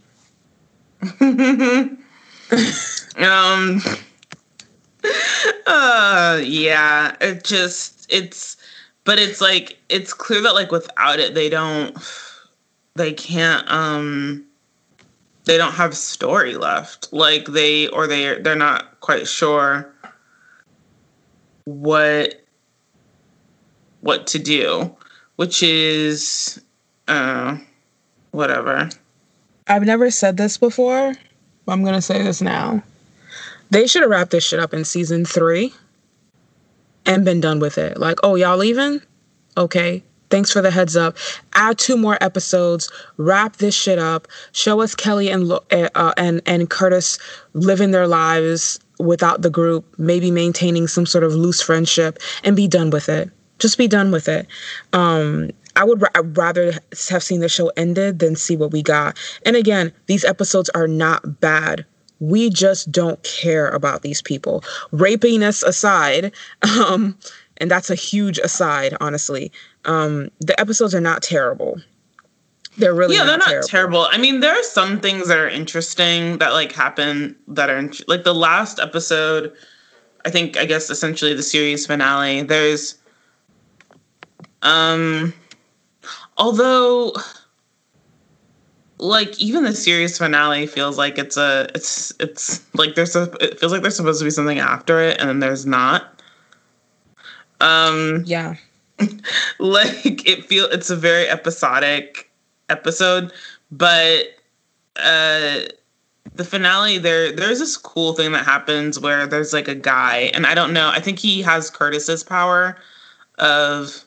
[3.18, 3.82] um
[5.68, 8.58] uh yeah, it just it's
[9.04, 11.96] but it's like it's clear that like without it they don't
[12.96, 14.47] they can't um
[15.48, 17.12] they don't have story left.
[17.12, 19.92] Like they or they they're not quite sure
[21.64, 22.44] what
[24.02, 24.96] what to do,
[25.38, 26.62] which is
[27.08, 27.58] uh
[28.32, 28.90] whatever.
[29.68, 31.14] I've never said this before,
[31.66, 32.84] but I'm gonna say this now.
[33.70, 35.74] They should have wrapped this shit up in season three
[37.06, 37.98] and been done with it.
[37.98, 39.02] Like, oh, y'all leaving?
[39.58, 41.18] Okay, Thanks for the heads up.
[41.54, 42.92] Add two more episodes.
[43.18, 44.28] Wrap this shit up.
[44.52, 47.18] Show us Kelly and uh, uh, and and Curtis
[47.54, 52.68] living their lives without the group, maybe maintaining some sort of loose friendship, and be
[52.68, 53.30] done with it.
[53.60, 54.48] Just be done with it.
[54.94, 56.04] Um, I would
[56.36, 56.74] rather
[57.10, 59.18] have seen the show ended than see what we got.
[59.46, 61.86] And again, these episodes are not bad.
[62.20, 64.62] We just don't care about these people.
[64.92, 67.18] Rapiness aside, um,
[67.58, 69.52] and that's a huge aside, honestly.
[69.88, 71.82] Um, the episodes are not terrible.
[72.78, 73.68] They're really yeah, they're not terrible.
[73.68, 74.08] terrible.
[74.12, 78.24] I mean, there are some things that are interesting that like happen that are like
[78.24, 79.54] the last episode.
[80.26, 82.44] I think I guess essentially the series finale.
[82.44, 82.96] There's
[84.62, 85.34] um,
[86.38, 87.14] although
[89.00, 93.60] like even the series finale feels like it's a it's it's like there's a it
[93.60, 96.22] feels like there's supposed to be something after it and then there's not
[97.62, 98.56] um yeah
[99.60, 102.30] like it feel it's a very episodic
[102.70, 103.32] episode,
[103.72, 104.26] but
[104.96, 105.62] uh
[106.36, 110.46] the finale there there's this cool thing that happens where there's like a guy and
[110.46, 112.78] I don't know, I think he has Curtis's power
[113.38, 114.04] of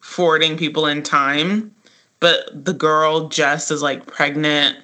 [0.00, 1.74] forwarding people in time,
[2.20, 4.78] but the girl Jess is like pregnant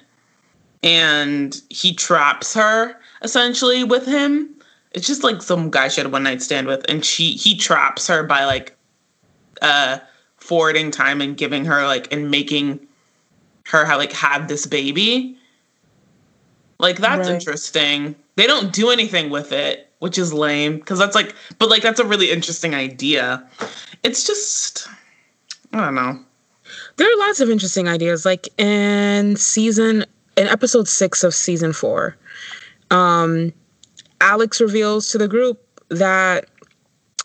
[0.83, 4.54] and he traps her essentially with him
[4.95, 7.55] it's just like some guy she had a one night stand with, and she he
[7.55, 8.75] traps her by like
[9.61, 9.99] uh
[10.37, 12.79] forwarding time and giving her like and making
[13.65, 15.37] her have like have this baby.
[16.79, 17.35] Like that's right.
[17.35, 18.15] interesting.
[18.37, 21.99] They don't do anything with it, which is lame because that's like but like that's
[21.99, 23.45] a really interesting idea.
[24.03, 24.87] It's just
[25.73, 26.19] I don't know.
[26.95, 30.05] There are lots of interesting ideas like in season
[30.37, 32.15] in episode 6 of season 4.
[32.91, 33.51] Um
[34.25, 36.47] Alex reveals to the group that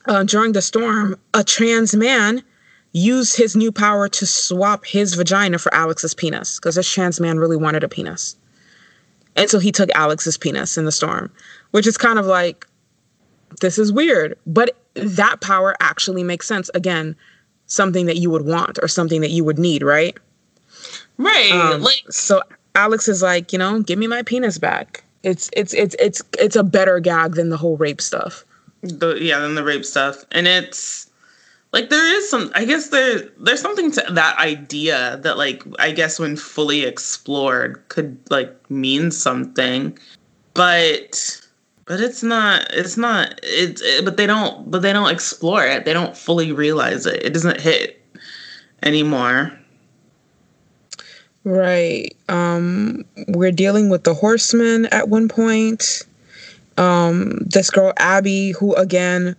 [0.05, 2.43] uh, during the storm, a trans man
[2.93, 7.39] used his new power to swap his vagina for Alex's penis because this trans man
[7.39, 8.37] really wanted a penis.
[9.35, 11.33] And so he took Alex's penis in the storm,
[11.71, 12.67] which is kind of like,
[13.63, 14.37] this is weird.
[14.47, 16.69] But that power actually makes sense.
[16.75, 17.17] Again,
[17.65, 20.19] something that you would want or something that you would need, right?
[21.17, 21.53] Right.
[21.53, 22.43] Um, like so
[22.75, 25.05] Alex is like, you know, give me my penis back.
[25.23, 28.45] It's it's it's it's it's a better gag than the whole rape stuff.
[28.83, 31.11] The yeah, than the rape stuff, and it's
[31.73, 32.51] like there is some.
[32.55, 37.83] I guess there there's something to that idea that like I guess when fully explored
[37.89, 39.99] could like mean something,
[40.55, 41.41] but
[41.91, 45.85] but it's not it's not it's it, but they don't but they don't explore it
[45.85, 48.01] they don't fully realize it it doesn't hit
[48.85, 49.51] anymore
[51.45, 52.17] Right.
[52.29, 56.03] Um, we're dealing with the horsemen at one point.
[56.77, 59.37] Um, this girl Abbey, who again,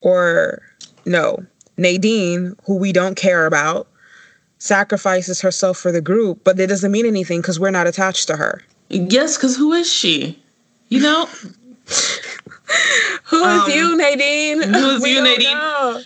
[0.00, 0.62] or
[1.04, 1.44] no,
[1.76, 3.88] Nadine, who we don't care about,
[4.58, 8.36] sacrifices herself for the group, but that doesn't mean anything because we're not attached to
[8.36, 8.62] her.
[8.88, 10.40] Yes, because who is she?
[10.88, 11.26] You know?
[13.24, 14.62] who is um, you, Nadine?
[14.62, 15.56] Who is you, Nadine?
[15.56, 16.02] Know.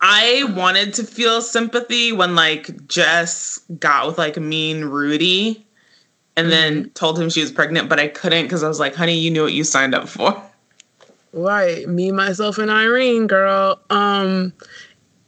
[0.00, 5.66] I wanted to feel sympathy when like Jess got with like mean Rudy
[6.36, 6.50] and mm-hmm.
[6.50, 9.30] then told him she was pregnant, but I couldn't because I was like, honey, you
[9.30, 10.40] knew what you signed up for.
[11.32, 11.88] Right.
[11.88, 13.80] Me, myself, and Irene, girl.
[13.90, 14.52] Um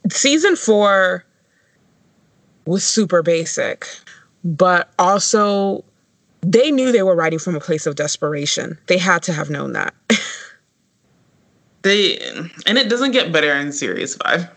[0.09, 1.25] season four
[2.65, 3.87] was super basic,
[4.43, 5.83] but also
[6.41, 8.77] they knew they were writing from a place of desperation.
[8.87, 9.93] They had to have known that.
[11.83, 12.17] They
[12.65, 14.47] and it doesn't get better in series five.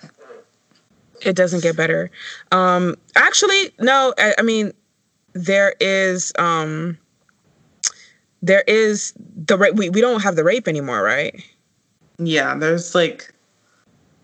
[1.23, 2.11] It doesn't get better.
[2.53, 4.13] Um, actually, no.
[4.19, 4.73] I, I mean,
[5.33, 6.99] there is um,
[8.43, 9.75] there is the rape.
[9.75, 11.35] We we don't have the rape anymore, right?
[12.19, 13.33] Yeah, there's like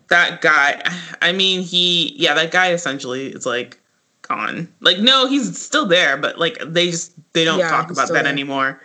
[0.09, 0.81] that guy.
[1.21, 3.79] I mean, he yeah, that guy essentially is like
[4.21, 4.71] gone.
[4.79, 8.23] Like, no, he's still there, but like they just they don't Yeah, talk about that
[8.23, 8.31] there.
[8.31, 8.79] anymore.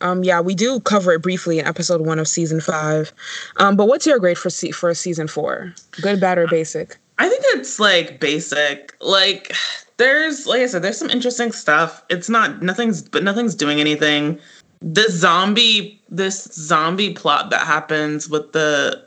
[0.00, 3.12] Um, yeah, we do cover it briefly in episode one of season five.
[3.58, 5.74] Um, but what's your grade for for season four?
[6.00, 6.98] Good, bad, or basic?
[7.18, 8.96] I think it's like basic.
[9.00, 9.52] Like
[9.98, 12.02] there's like I said, there's some interesting stuff.
[12.08, 14.38] It's not nothing's but nothing's doing anything.
[14.80, 19.04] This zombie this zombie plot that happens with the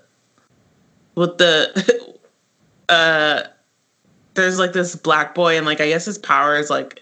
[1.15, 2.15] with the
[2.89, 3.41] uh
[4.35, 7.01] there's like this black boy and like I guess his power is like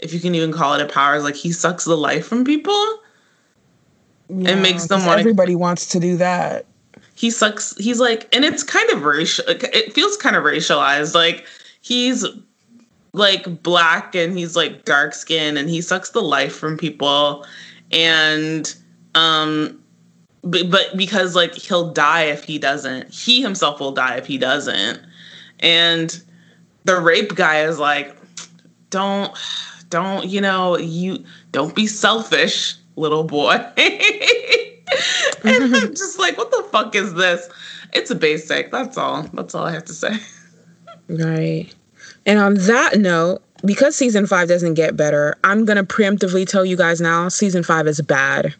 [0.00, 2.44] if you can even call it a power is like he sucks the life from
[2.44, 2.99] people.
[4.30, 6.66] Yeah, makes them wanna- Everybody wants to do that.
[7.14, 11.46] he sucks he's like and it's kind of racial it feels kind of racialized like
[11.82, 12.24] he's
[13.12, 17.44] like black and he's like dark skin and he sucks the life from people
[17.92, 18.74] and
[19.14, 19.76] um
[20.42, 24.38] but, but because like he'll die if he doesn't he himself will die if he
[24.38, 25.00] doesn't
[25.58, 26.22] and
[26.84, 28.16] the rape guy is like
[28.88, 29.36] don't
[29.90, 31.22] don't you know you
[31.52, 37.48] don't be selfish little boy and i'm just like what the fuck is this
[37.92, 40.16] it's a basic that's all that's all i have to say
[41.10, 41.66] Right.
[42.24, 46.76] And on that note, because season five doesn't get better, I'm gonna preemptively tell you
[46.76, 48.54] guys now, season five is bad.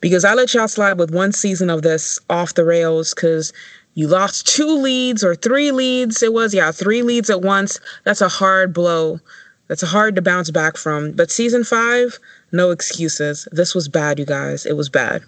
[0.00, 3.52] Because I let y'all slide with one season of this off the rails because
[3.94, 6.22] you lost two leads or three leads.
[6.22, 7.78] It was, yeah, three leads at once.
[8.04, 9.20] That's a hard blow.
[9.68, 11.12] That's hard to bounce back from.
[11.12, 12.18] But season five,
[12.52, 13.46] no excuses.
[13.52, 14.64] This was bad, you guys.
[14.66, 15.22] It was bad.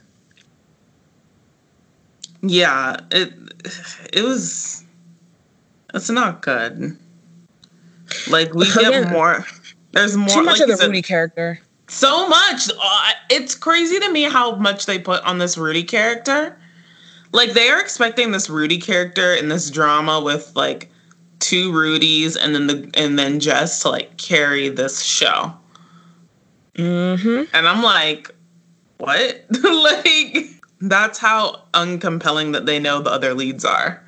[2.43, 3.33] yeah it
[4.15, 4.83] it was
[5.93, 6.97] it's not good
[8.31, 9.45] like we get Again, more
[9.93, 11.61] there's more Too much like of the Rudy character.
[11.89, 16.59] so much uh, it's crazy to me how much they put on this rudy character
[17.33, 20.91] like they are expecting this rudy character in this drama with like
[21.41, 25.53] two rudies and then the and then jess to like carry this show
[26.75, 27.55] Mm-hmm.
[27.55, 28.31] and i'm like
[28.99, 30.49] what like
[30.81, 34.03] that's how uncompelling that they know the other leads are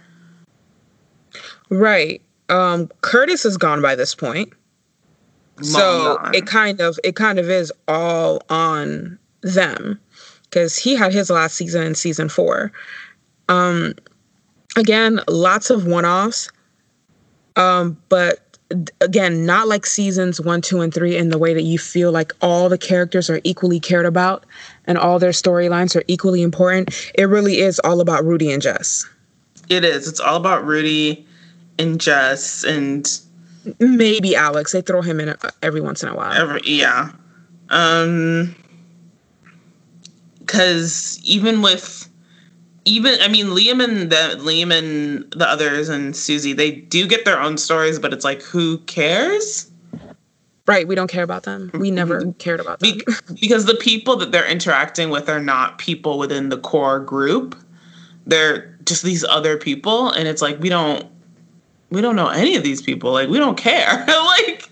[1.70, 2.20] Right.
[2.50, 4.52] Um, Curtis is gone by this point.
[5.62, 6.34] so gone.
[6.34, 9.98] it kind of it kind of is all on them
[10.44, 12.70] because he had his last season in season four
[13.48, 13.94] um
[14.76, 16.50] again lots of one-offs
[17.56, 18.51] um but
[19.00, 22.32] again not like seasons one two and three in the way that you feel like
[22.40, 24.44] all the characters are equally cared about
[24.86, 29.08] and all their storylines are equally important it really is all about rudy and jess
[29.68, 30.08] It is.
[30.08, 31.26] It's all about Rudy
[31.78, 33.08] and Jess and
[33.78, 37.12] maybe alex they throw him in every once in a while every yeah.
[37.70, 38.54] Um
[40.46, 42.08] cuz even with
[42.84, 47.24] even I mean Liam and the Liam and the others and Susie, they do get
[47.24, 49.68] their own stories, but it's like who cares?
[50.68, 52.30] right we don't care about them we never Mm-hmm.
[52.38, 53.04] cared about them Be-
[53.40, 57.56] because the people that they're interacting with are not people within the core group.
[58.28, 61.04] They're just these other people and it's like we don't
[61.90, 63.10] we don't know any of these people.
[63.12, 64.04] Like we don't care.
[64.08, 64.68] like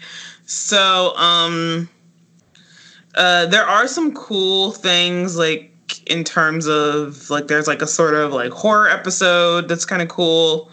[0.46, 1.88] so um
[3.16, 5.69] uh there are some cool things like
[6.06, 10.08] in terms of like there's like a sort of like horror episode that's kind of
[10.08, 10.70] cool.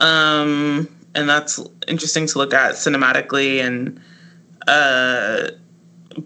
[0.00, 3.98] Um and that's interesting to look at cinematically and
[4.68, 5.48] uh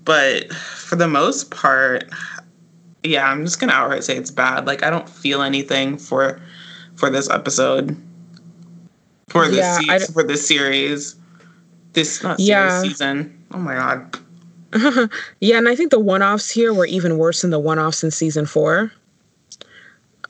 [0.04, 2.04] but for the most part
[3.02, 4.66] yeah i'm just gonna outright say it's bad.
[4.66, 6.40] Like i don't feel anything for
[6.96, 7.96] for this episode.
[9.28, 11.14] For this Yeah, se- for this series.
[11.92, 12.82] This not series Yeah.
[12.82, 13.44] season.
[13.52, 14.18] Oh my god
[15.40, 18.46] yeah, and I think the one-offs here were even worse than the one-offs in season
[18.46, 18.92] four.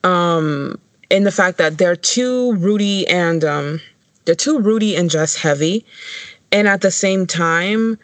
[0.03, 0.81] Um,
[1.11, 3.81] in the fact that they're too Rudy and um,
[4.25, 5.85] they're too Rudy and Jess heavy,
[6.53, 7.99] and at the same time,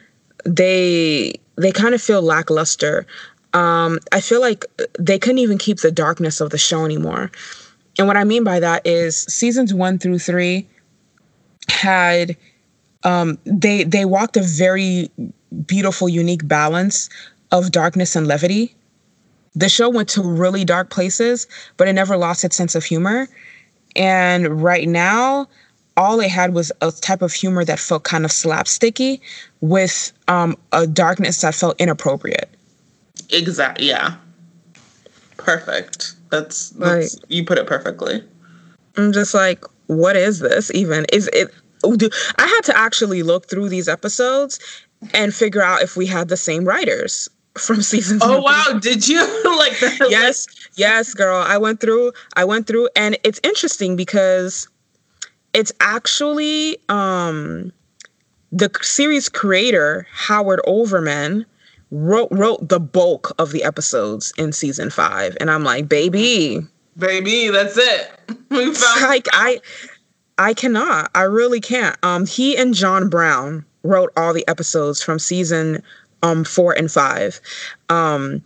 [0.44, 3.06] they they kind of feel lackluster.
[3.54, 4.66] Um, I feel like
[4.98, 7.30] they couldn't even keep the darkness of the show anymore.
[7.98, 10.68] And what I mean by that is seasons one through three
[11.68, 12.36] had
[13.04, 15.10] um, they they walked a very
[15.66, 17.08] beautiful, unique balance
[17.52, 18.74] of darkness and levity.
[19.54, 23.28] The show went to really dark places, but it never lost its sense of humor.
[23.94, 25.48] And right now,
[25.96, 29.20] all it had was a type of humor that felt kind of slapsticky
[29.62, 32.50] with um, a darkness that felt inappropriate.
[33.30, 33.88] Exactly.
[33.88, 34.16] yeah
[35.36, 38.22] perfect that's, that's you put it perfectly
[38.96, 41.06] I'm just like, what is this even?
[41.12, 41.52] Is it?
[41.96, 44.58] do- I had to actually look through these episodes
[45.14, 48.18] and figure out if we had the same writers from season.
[48.22, 49.20] Oh wow did you
[49.56, 54.68] like that yes yes girl i went through i went through and it's interesting because
[55.54, 57.72] it's actually um
[58.52, 61.44] the series creator Howard Overman
[61.90, 66.60] wrote wrote the bulk of the episodes in season five, and I'm like, baby,
[66.96, 68.12] baby, that's it.
[68.48, 69.60] We found like I,
[70.38, 71.10] I cannot.
[71.14, 71.96] I really can't.
[72.02, 75.82] Um, he and Jon Brown wrote all the episodes from season
[76.22, 77.40] um four and five.
[77.88, 78.42] Um,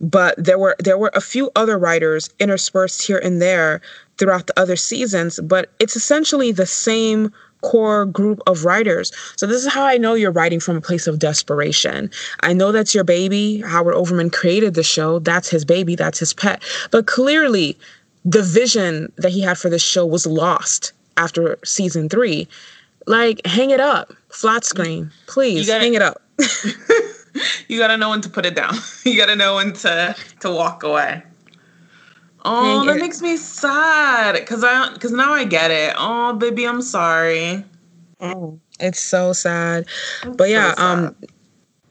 [0.00, 3.80] but there were there were a few other writers interspersed here and there
[4.18, 7.32] throughout the other seasons, but it's essentially the same
[7.62, 9.10] core group of writers.
[9.36, 12.10] So this is how I know you're writing from a place of desperation.
[12.40, 13.62] I know that's your baby.
[13.62, 15.18] Howard Overman created the show.
[15.18, 16.62] That's his baby, that's his pet.
[16.90, 17.78] But clearly
[18.24, 22.46] the vision that he had for this show was lost after season 3.
[23.06, 24.12] Like hang it up.
[24.30, 25.10] Flat screen.
[25.26, 26.22] Please gotta, hang it up.
[27.68, 28.74] you got to know when to put it down.
[29.04, 31.22] You got to know when to to walk away.
[32.46, 35.94] Oh, that makes me sad because I because now I get it.
[35.98, 37.64] Oh, baby, I'm sorry.
[38.20, 39.86] Oh, it's so sad.
[40.22, 40.98] It's but yeah, so sad.
[40.98, 41.16] um,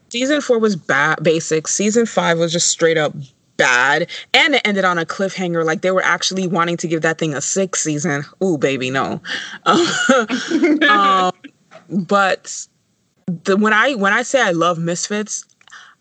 [0.10, 1.24] season four was bad.
[1.24, 1.68] Basic.
[1.68, 3.14] Season five was just straight up
[3.58, 5.66] bad, and it ended on a cliffhanger.
[5.66, 8.24] Like they were actually wanting to give that thing a sixth season.
[8.44, 9.22] Ooh, baby, no.
[9.66, 11.32] um,
[11.90, 12.68] but
[13.28, 15.46] the when I when I say I love Misfits,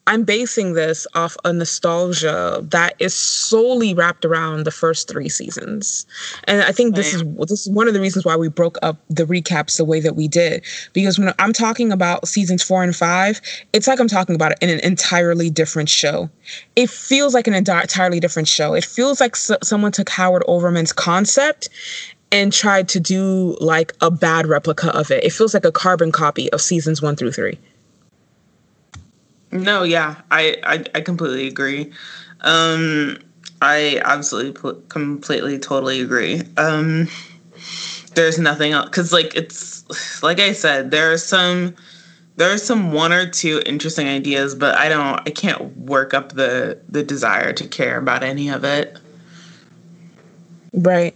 [0.06, 6.06] I'm basing this off a nostalgia that is solely wrapped around the first three seasons,
[6.44, 8.96] and I think this is this is one of the reasons why we broke up
[9.08, 10.64] the recaps the way that we did.
[10.92, 13.40] Because when I'm talking about seasons four and five,
[13.72, 16.28] it's like I'm talking about it in an entirely different show.
[16.74, 18.74] It feels like an entirely different show.
[18.74, 21.68] It feels like so- someone took Howard Overman's concept
[22.32, 25.22] and tried to do like a bad replica of it.
[25.22, 27.58] It feels like a carbon copy of seasons one through three.
[29.52, 31.92] No, yeah, I I, I completely agree.
[32.40, 33.18] Um,
[33.60, 36.42] I absolutely pl- completely totally agree.
[36.56, 37.08] Um,
[38.14, 41.76] there's nothing else because like it's like I said, there are some
[42.36, 46.32] there are some one or two interesting ideas, but I don't I can't work up
[46.32, 48.98] the the desire to care about any of it.
[50.72, 51.14] Right.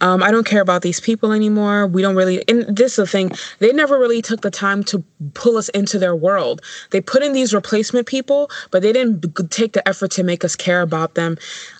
[0.00, 1.86] Um, I don't care about these people anymore.
[1.86, 5.02] We don't really, and this is the thing, they never really took the time to
[5.34, 6.62] pull us into their world.
[6.90, 10.56] They put in these replacement people, but they didn't take the effort to make us
[10.56, 11.36] care about them.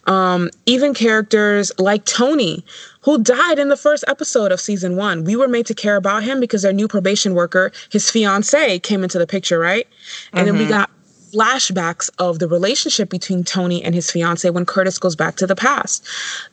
[0.07, 2.64] Um, even characters like Tony,
[3.03, 5.24] who died in the first episode of season one.
[5.24, 9.03] We were made to care about him because their new probation worker, his fiance, came
[9.03, 9.87] into the picture, right?
[10.33, 10.47] And mm-hmm.
[10.47, 10.70] then we mm-hmm.
[10.70, 10.91] got
[11.33, 15.57] flashbacks of the relationship between Tony and his fiance when Curtis goes back to the
[15.57, 16.07] past.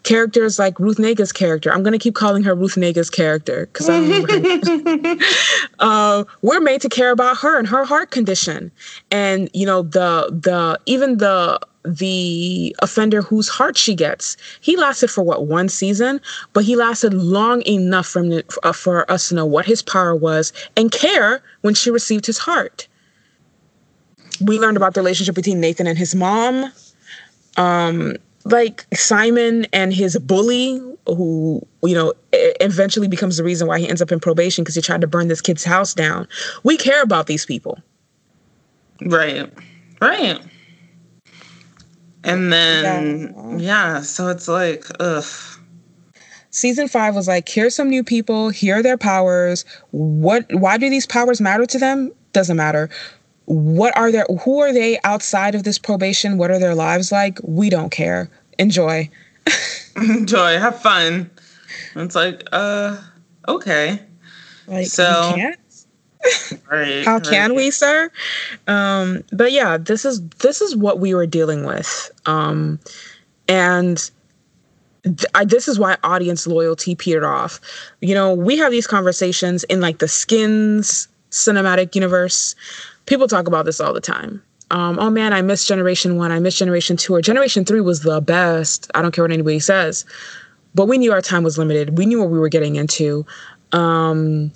[0.03, 1.71] Characters like Ruth Negga's character.
[1.71, 5.19] I'm going to keep calling her Ruth Negga's character because I'm.
[5.79, 8.71] uh, we're made to care about her and her heart condition,
[9.11, 14.35] and you know the the even the the offender whose heart she gets.
[14.59, 16.19] He lasted for what one season,
[16.53, 20.13] but he lasted long enough from the, uh, for us to know what his power
[20.13, 22.87] was and care when she received his heart
[24.41, 26.71] we learned about the relationship between Nathan and his mom.
[27.57, 28.15] Um,
[28.45, 34.01] like Simon and his bully, who, you know, eventually becomes the reason why he ends
[34.01, 36.27] up in probation because he tried to burn this kid's house down.
[36.63, 37.79] We care about these people.
[39.01, 39.51] Right.
[39.99, 40.39] Right.
[42.23, 45.25] And then, yeah, yeah so it's like, ugh
[46.57, 50.89] season five was like here's some new people here are their powers what why do
[50.89, 52.89] these powers matter to them doesn't matter
[53.47, 56.37] what are their who are they outside of this probation?
[56.37, 57.39] What are their lives like?
[57.43, 58.29] We don't care.
[58.59, 59.09] Enjoy.
[59.95, 60.59] Enjoy.
[60.59, 61.31] Have fun.
[61.95, 62.97] It's like uh
[63.47, 64.01] okay.
[64.67, 65.37] Like so
[66.69, 68.11] right how can we sir?
[68.67, 72.11] Um but yeah this is this is what we were dealing with.
[72.25, 72.79] Um
[73.47, 74.11] and
[75.33, 77.61] I, this is why audience loyalty petered off.
[78.01, 82.55] You know we have these conversations in like the skins cinematic universe
[83.07, 84.41] people talk about this all the time.
[84.69, 88.01] Um, oh man, I miss Generation One, I miss Generation Two, or Generation Three was
[88.01, 88.91] the best.
[88.93, 90.05] I don't care what anybody says.
[90.75, 91.97] But we knew our time was limited.
[91.97, 93.25] We knew what we were getting into.
[93.71, 94.51] Um,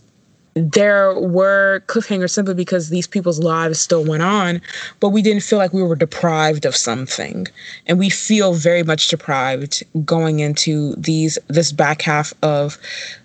[0.54, 4.62] there were cliffhangers simply because these people's lives still went on,
[4.99, 7.47] but we didn't feel like we were deprived of something.
[7.88, 12.78] And we feel very much deprived going into these this back half of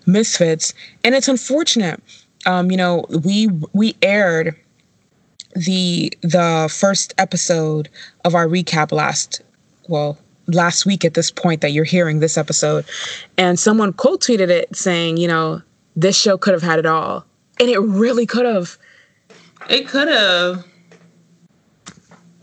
[0.05, 0.73] Misfits.
[1.03, 2.01] And it's unfortunate.
[2.45, 4.55] Um, you know, we we aired
[5.57, 7.89] the the first episode
[8.23, 9.41] of our recap last
[9.87, 12.85] well last week at this point that you're hearing this episode.
[13.37, 15.61] And someone quote tweeted it saying you know
[15.95, 17.25] this show could have had it all.
[17.59, 18.77] And it really could have.
[19.67, 20.63] It could have.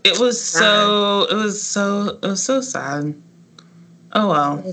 [0.03, 3.15] It was so it was so it was so sad.
[4.11, 4.71] Oh well.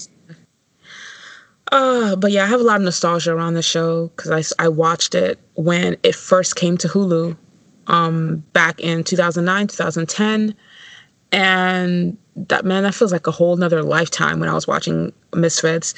[1.70, 4.68] Uh, but yeah, I have a lot of nostalgia around the show because I, I
[4.68, 7.34] watched it when it first came to Hulu
[7.86, 10.54] um, back in 2009, 2010.
[11.32, 15.94] And that, man, that feels like a whole nother lifetime when I was watching Misfits.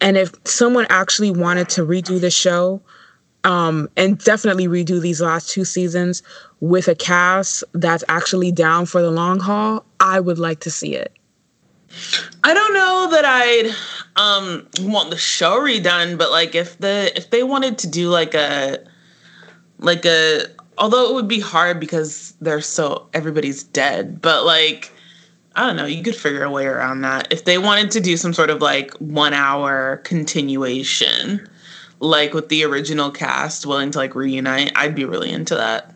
[0.00, 2.80] And if someone actually wanted to redo the show,
[3.44, 6.22] um, and definitely redo these last two seasons
[6.60, 10.94] with a cast that's actually down for the long haul, I would like to see
[10.94, 11.12] it.
[12.44, 13.74] I don't know that I'd
[14.16, 18.34] um want the show redone, but like if the if they wanted to do like
[18.34, 18.78] a
[19.78, 20.44] like a
[20.78, 24.92] although it would be hard because they're so everybody's dead, but like
[25.54, 27.30] I don't know, you could figure a way around that.
[27.30, 31.46] If they wanted to do some sort of like 1 hour continuation
[32.00, 35.94] like with the original cast willing to like reunite, I'd be really into that.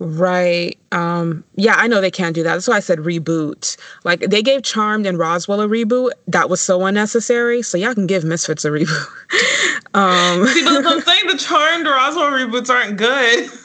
[0.00, 0.78] Right.
[0.92, 2.54] Um, yeah, I know they can't do that.
[2.54, 3.76] That's why I said reboot.
[4.04, 6.10] Like they gave Charmed and Roswell a reboot.
[6.28, 7.62] That was so unnecessary.
[7.62, 9.06] So y'all can give Misfits a reboot.
[9.94, 13.50] um See, but I'm saying the Charmed Roswell reboots aren't good.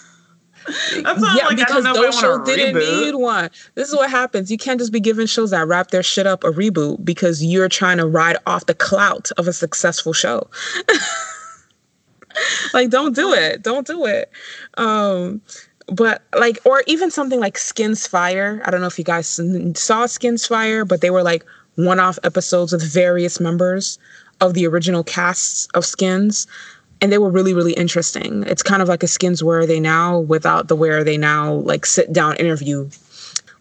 [0.65, 3.49] That's yeah, like, because those shows didn't need one.
[3.75, 4.49] This is what happens.
[4.49, 7.67] You can't just be giving shows that wrap their shit up a reboot because you're
[7.67, 10.49] trying to ride off the clout of a successful show.
[12.73, 13.61] like, don't do it.
[13.61, 14.31] Don't do it.
[14.77, 15.41] Um,
[15.87, 19.39] but like or even something like skins fire i don't know if you guys
[19.75, 21.45] saw skins fire but they were like
[21.75, 23.99] one-off episodes with various members
[24.43, 26.45] of the original casts of skins
[27.01, 29.79] and they were really really interesting it's kind of like a skins where are they
[29.79, 32.87] now without the where are they now like sit down interview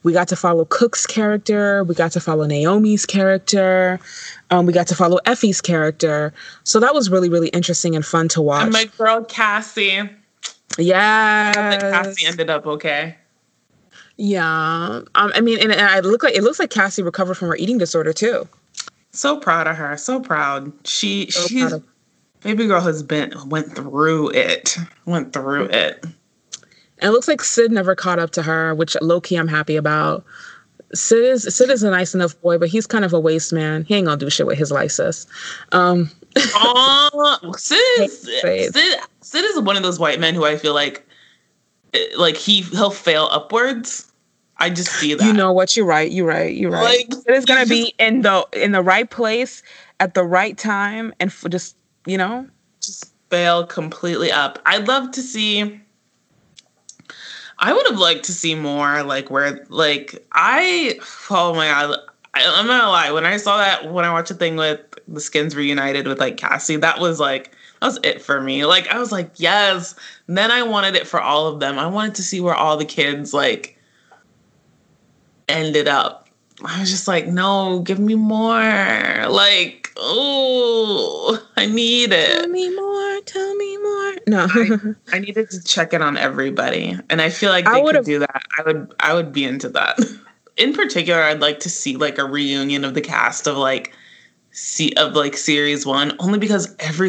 [0.03, 3.99] we got to follow cook's character we got to follow naomi's character
[4.51, 6.33] um, we got to follow effie's character
[6.65, 10.09] so that was really really interesting and fun to watch and my girl cassie
[10.79, 11.79] yeah.
[11.79, 13.17] Cassie ended up okay.
[14.17, 15.03] Yeah.
[15.15, 17.57] Um, I mean, and, and I look like it looks like Cassie recovered from her
[17.57, 18.49] eating disorder too.
[19.13, 19.97] So proud of her.
[19.97, 20.73] So proud.
[20.87, 21.85] She so she's proud of-
[22.41, 24.77] baby girl has been went through it.
[25.05, 26.05] Went through it.
[26.05, 29.77] And it looks like Sid never caught up to her, which low key I'm happy
[29.77, 30.25] about.
[30.95, 33.85] Sid is Sid is a nice enough boy, but he's kind of a waste man.
[33.85, 35.27] He ain't gonna do shit with his license.
[35.73, 36.11] Um,
[37.57, 38.75] Sid, Sid,
[39.21, 41.07] Sid is one of those white men who I feel like,
[41.95, 44.12] eh, like he he'll fail upwards.
[44.63, 45.27] I just see that.
[45.27, 45.77] You know what?
[45.77, 46.09] You're right.
[46.09, 46.55] You're right.
[46.55, 47.11] You're right.
[47.11, 49.61] Like, it is gonna be in the in the right place
[49.99, 52.49] at the right time, and for just you know,
[52.81, 54.61] just fail completely up.
[54.65, 55.81] I'd love to see.
[57.59, 61.99] I would have liked to see more like where like I oh my god
[62.35, 64.81] I, I'm not gonna lie when I saw that when I watched a thing with
[65.09, 67.51] the Skins reunited with like Cassie that was like
[67.81, 68.65] that was it for me.
[68.65, 69.97] Like I was like, yes.
[70.29, 71.81] And then I wanted it for all of them.
[71.81, 73.77] I wanted to see where all the kids like
[75.53, 76.29] ended up.
[76.65, 78.61] I was just like, no, give me more.
[79.29, 82.39] Like, oh, I need it.
[82.39, 83.21] Tell me more.
[83.21, 84.15] Tell me more.
[84.27, 84.79] No, I,
[85.17, 88.21] I, needed to check in on everybody, and I feel like they I could do
[88.21, 88.43] that.
[88.59, 88.95] I would.
[89.01, 89.99] I would be into that.
[90.59, 93.95] In particular, I'd like to see like a reunion of the cast of like
[94.51, 97.09] see of like series one, only because every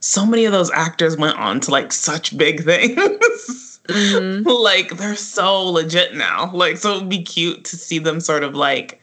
[0.00, 3.71] so many of those actors went on to like such big things.
[3.88, 4.46] Mm-hmm.
[4.62, 6.52] like they're so legit now.
[6.52, 9.00] Like so it'd be cute to see them sort of like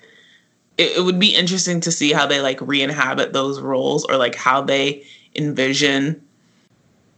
[0.78, 4.36] it, it would be interesting to see how they like re-inhabit those roles or like
[4.36, 5.04] how they
[5.36, 6.22] envision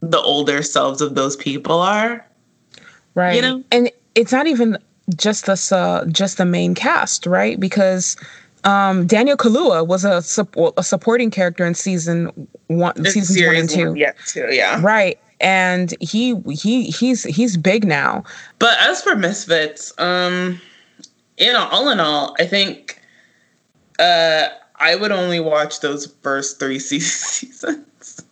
[0.01, 2.25] the older selves of those people are.
[3.13, 3.35] Right.
[3.35, 3.63] You know?
[3.71, 4.77] And it's not even
[5.15, 7.59] just this uh just the main cast, right?
[7.59, 8.17] Because
[8.63, 10.17] um, Daniel Kaluuya was a,
[10.77, 13.93] a supporting character in season one, season one and two.
[13.95, 14.79] Yeah, two, yeah.
[14.81, 18.23] Right, and he he he's he's big now.
[18.59, 20.61] But as for Misfits, um,
[21.37, 23.01] you know, all in all, I think
[23.99, 28.23] uh, I would only watch those first three seasons.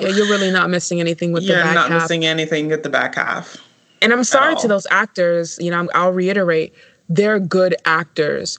[0.00, 1.88] Yeah, you're really not missing anything with you're the back half.
[1.88, 3.56] You're not missing anything with the back half.
[4.00, 5.58] And I'm sorry to those actors.
[5.60, 6.72] You know, I'll reiterate,
[7.08, 8.58] they're good actors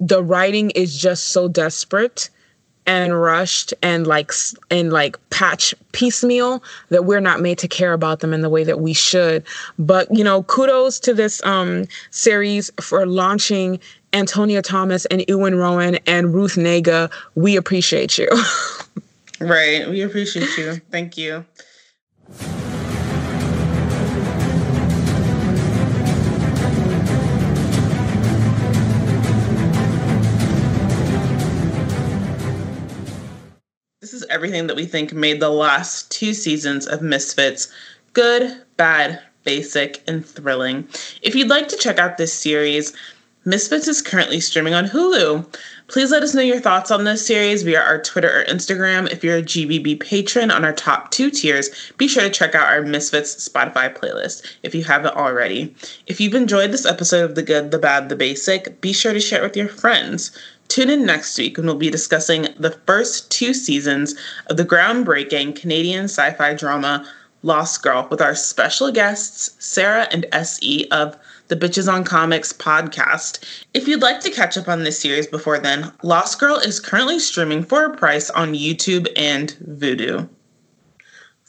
[0.00, 2.30] the writing is just so desperate
[2.86, 4.32] and rushed and like
[4.70, 8.64] and like patch piecemeal that we're not made to care about them in the way
[8.64, 9.44] that we should.
[9.78, 13.80] But you know kudos to this um series for launching
[14.12, 18.28] antonia thomas and Iwan Rheon and ruth negga we appreciate you.
[19.40, 19.90] Right.
[19.90, 20.80] We appreciate you.
[20.92, 21.44] Thank you
[34.30, 37.72] everything that we think made the last two seasons of Misfits
[38.12, 40.88] good, bad, basic, and thrilling.
[41.22, 42.92] If you'd like to check out this series,
[43.46, 45.46] Misfits is currently streaming on Hulu.
[45.88, 49.10] Please let us know your thoughts on this series via our Twitter or Instagram.
[49.12, 52.68] If you're a GBB patron on our top two tiers, be sure to check out
[52.68, 55.74] our Misfits Spotify playlist if you haven't already.
[56.06, 59.20] If you've enjoyed this episode of The Good, the Bad, the Basic, be sure to
[59.20, 60.30] share it with your friends.
[60.68, 64.14] Tune in next week when we'll be discussing the first two seasons
[64.46, 67.06] of the groundbreaking Canadian sci fi drama
[67.42, 71.16] Lost Girl with our special guests, Sarah and SE of
[71.48, 73.38] the Bitches on Comics podcast.
[73.74, 77.18] If you'd like to catch up on this series before then, Lost Girl is currently
[77.18, 80.28] streaming for a price on YouTube and Vudu.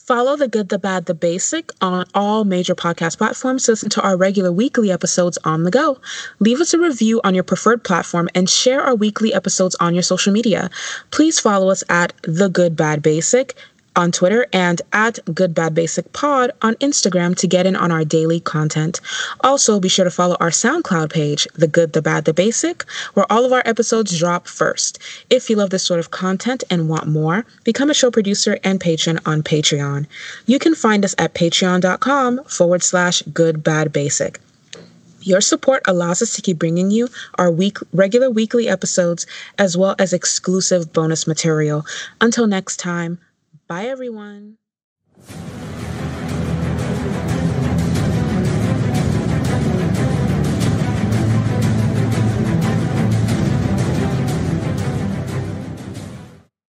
[0.06, 4.16] Follow The Good, the Bad, the Basic on all major podcast platforms listen to our
[4.16, 6.00] regular weekly episodes on the go.
[6.38, 10.04] Leave us a review on your preferred platform and share our weekly episodes on your
[10.04, 10.70] social media.
[11.10, 13.56] Please follow us at The Good, Bad, Basic
[13.96, 18.06] on Twitter and at Good Bad Basic Pod on Instagram to get in on our
[18.06, 19.02] daily content.
[19.42, 22.84] Also, be sure to follow our SoundCloud page, The Good, the Bad, the Basic,
[23.14, 25.00] where all of our episodes drop first.
[25.30, 28.80] If you love this sort of content and want more, become a show producer and
[28.80, 30.08] patron on Patreon.
[30.46, 34.40] You can find us at patreon.com forward slash good bad basic.
[35.26, 39.26] Your support allows us to keep bringing you our week regular weekly episodes
[39.58, 41.84] as well as exclusive bonus material.
[42.22, 43.18] Until next time,
[43.68, 44.58] Bye, everyone.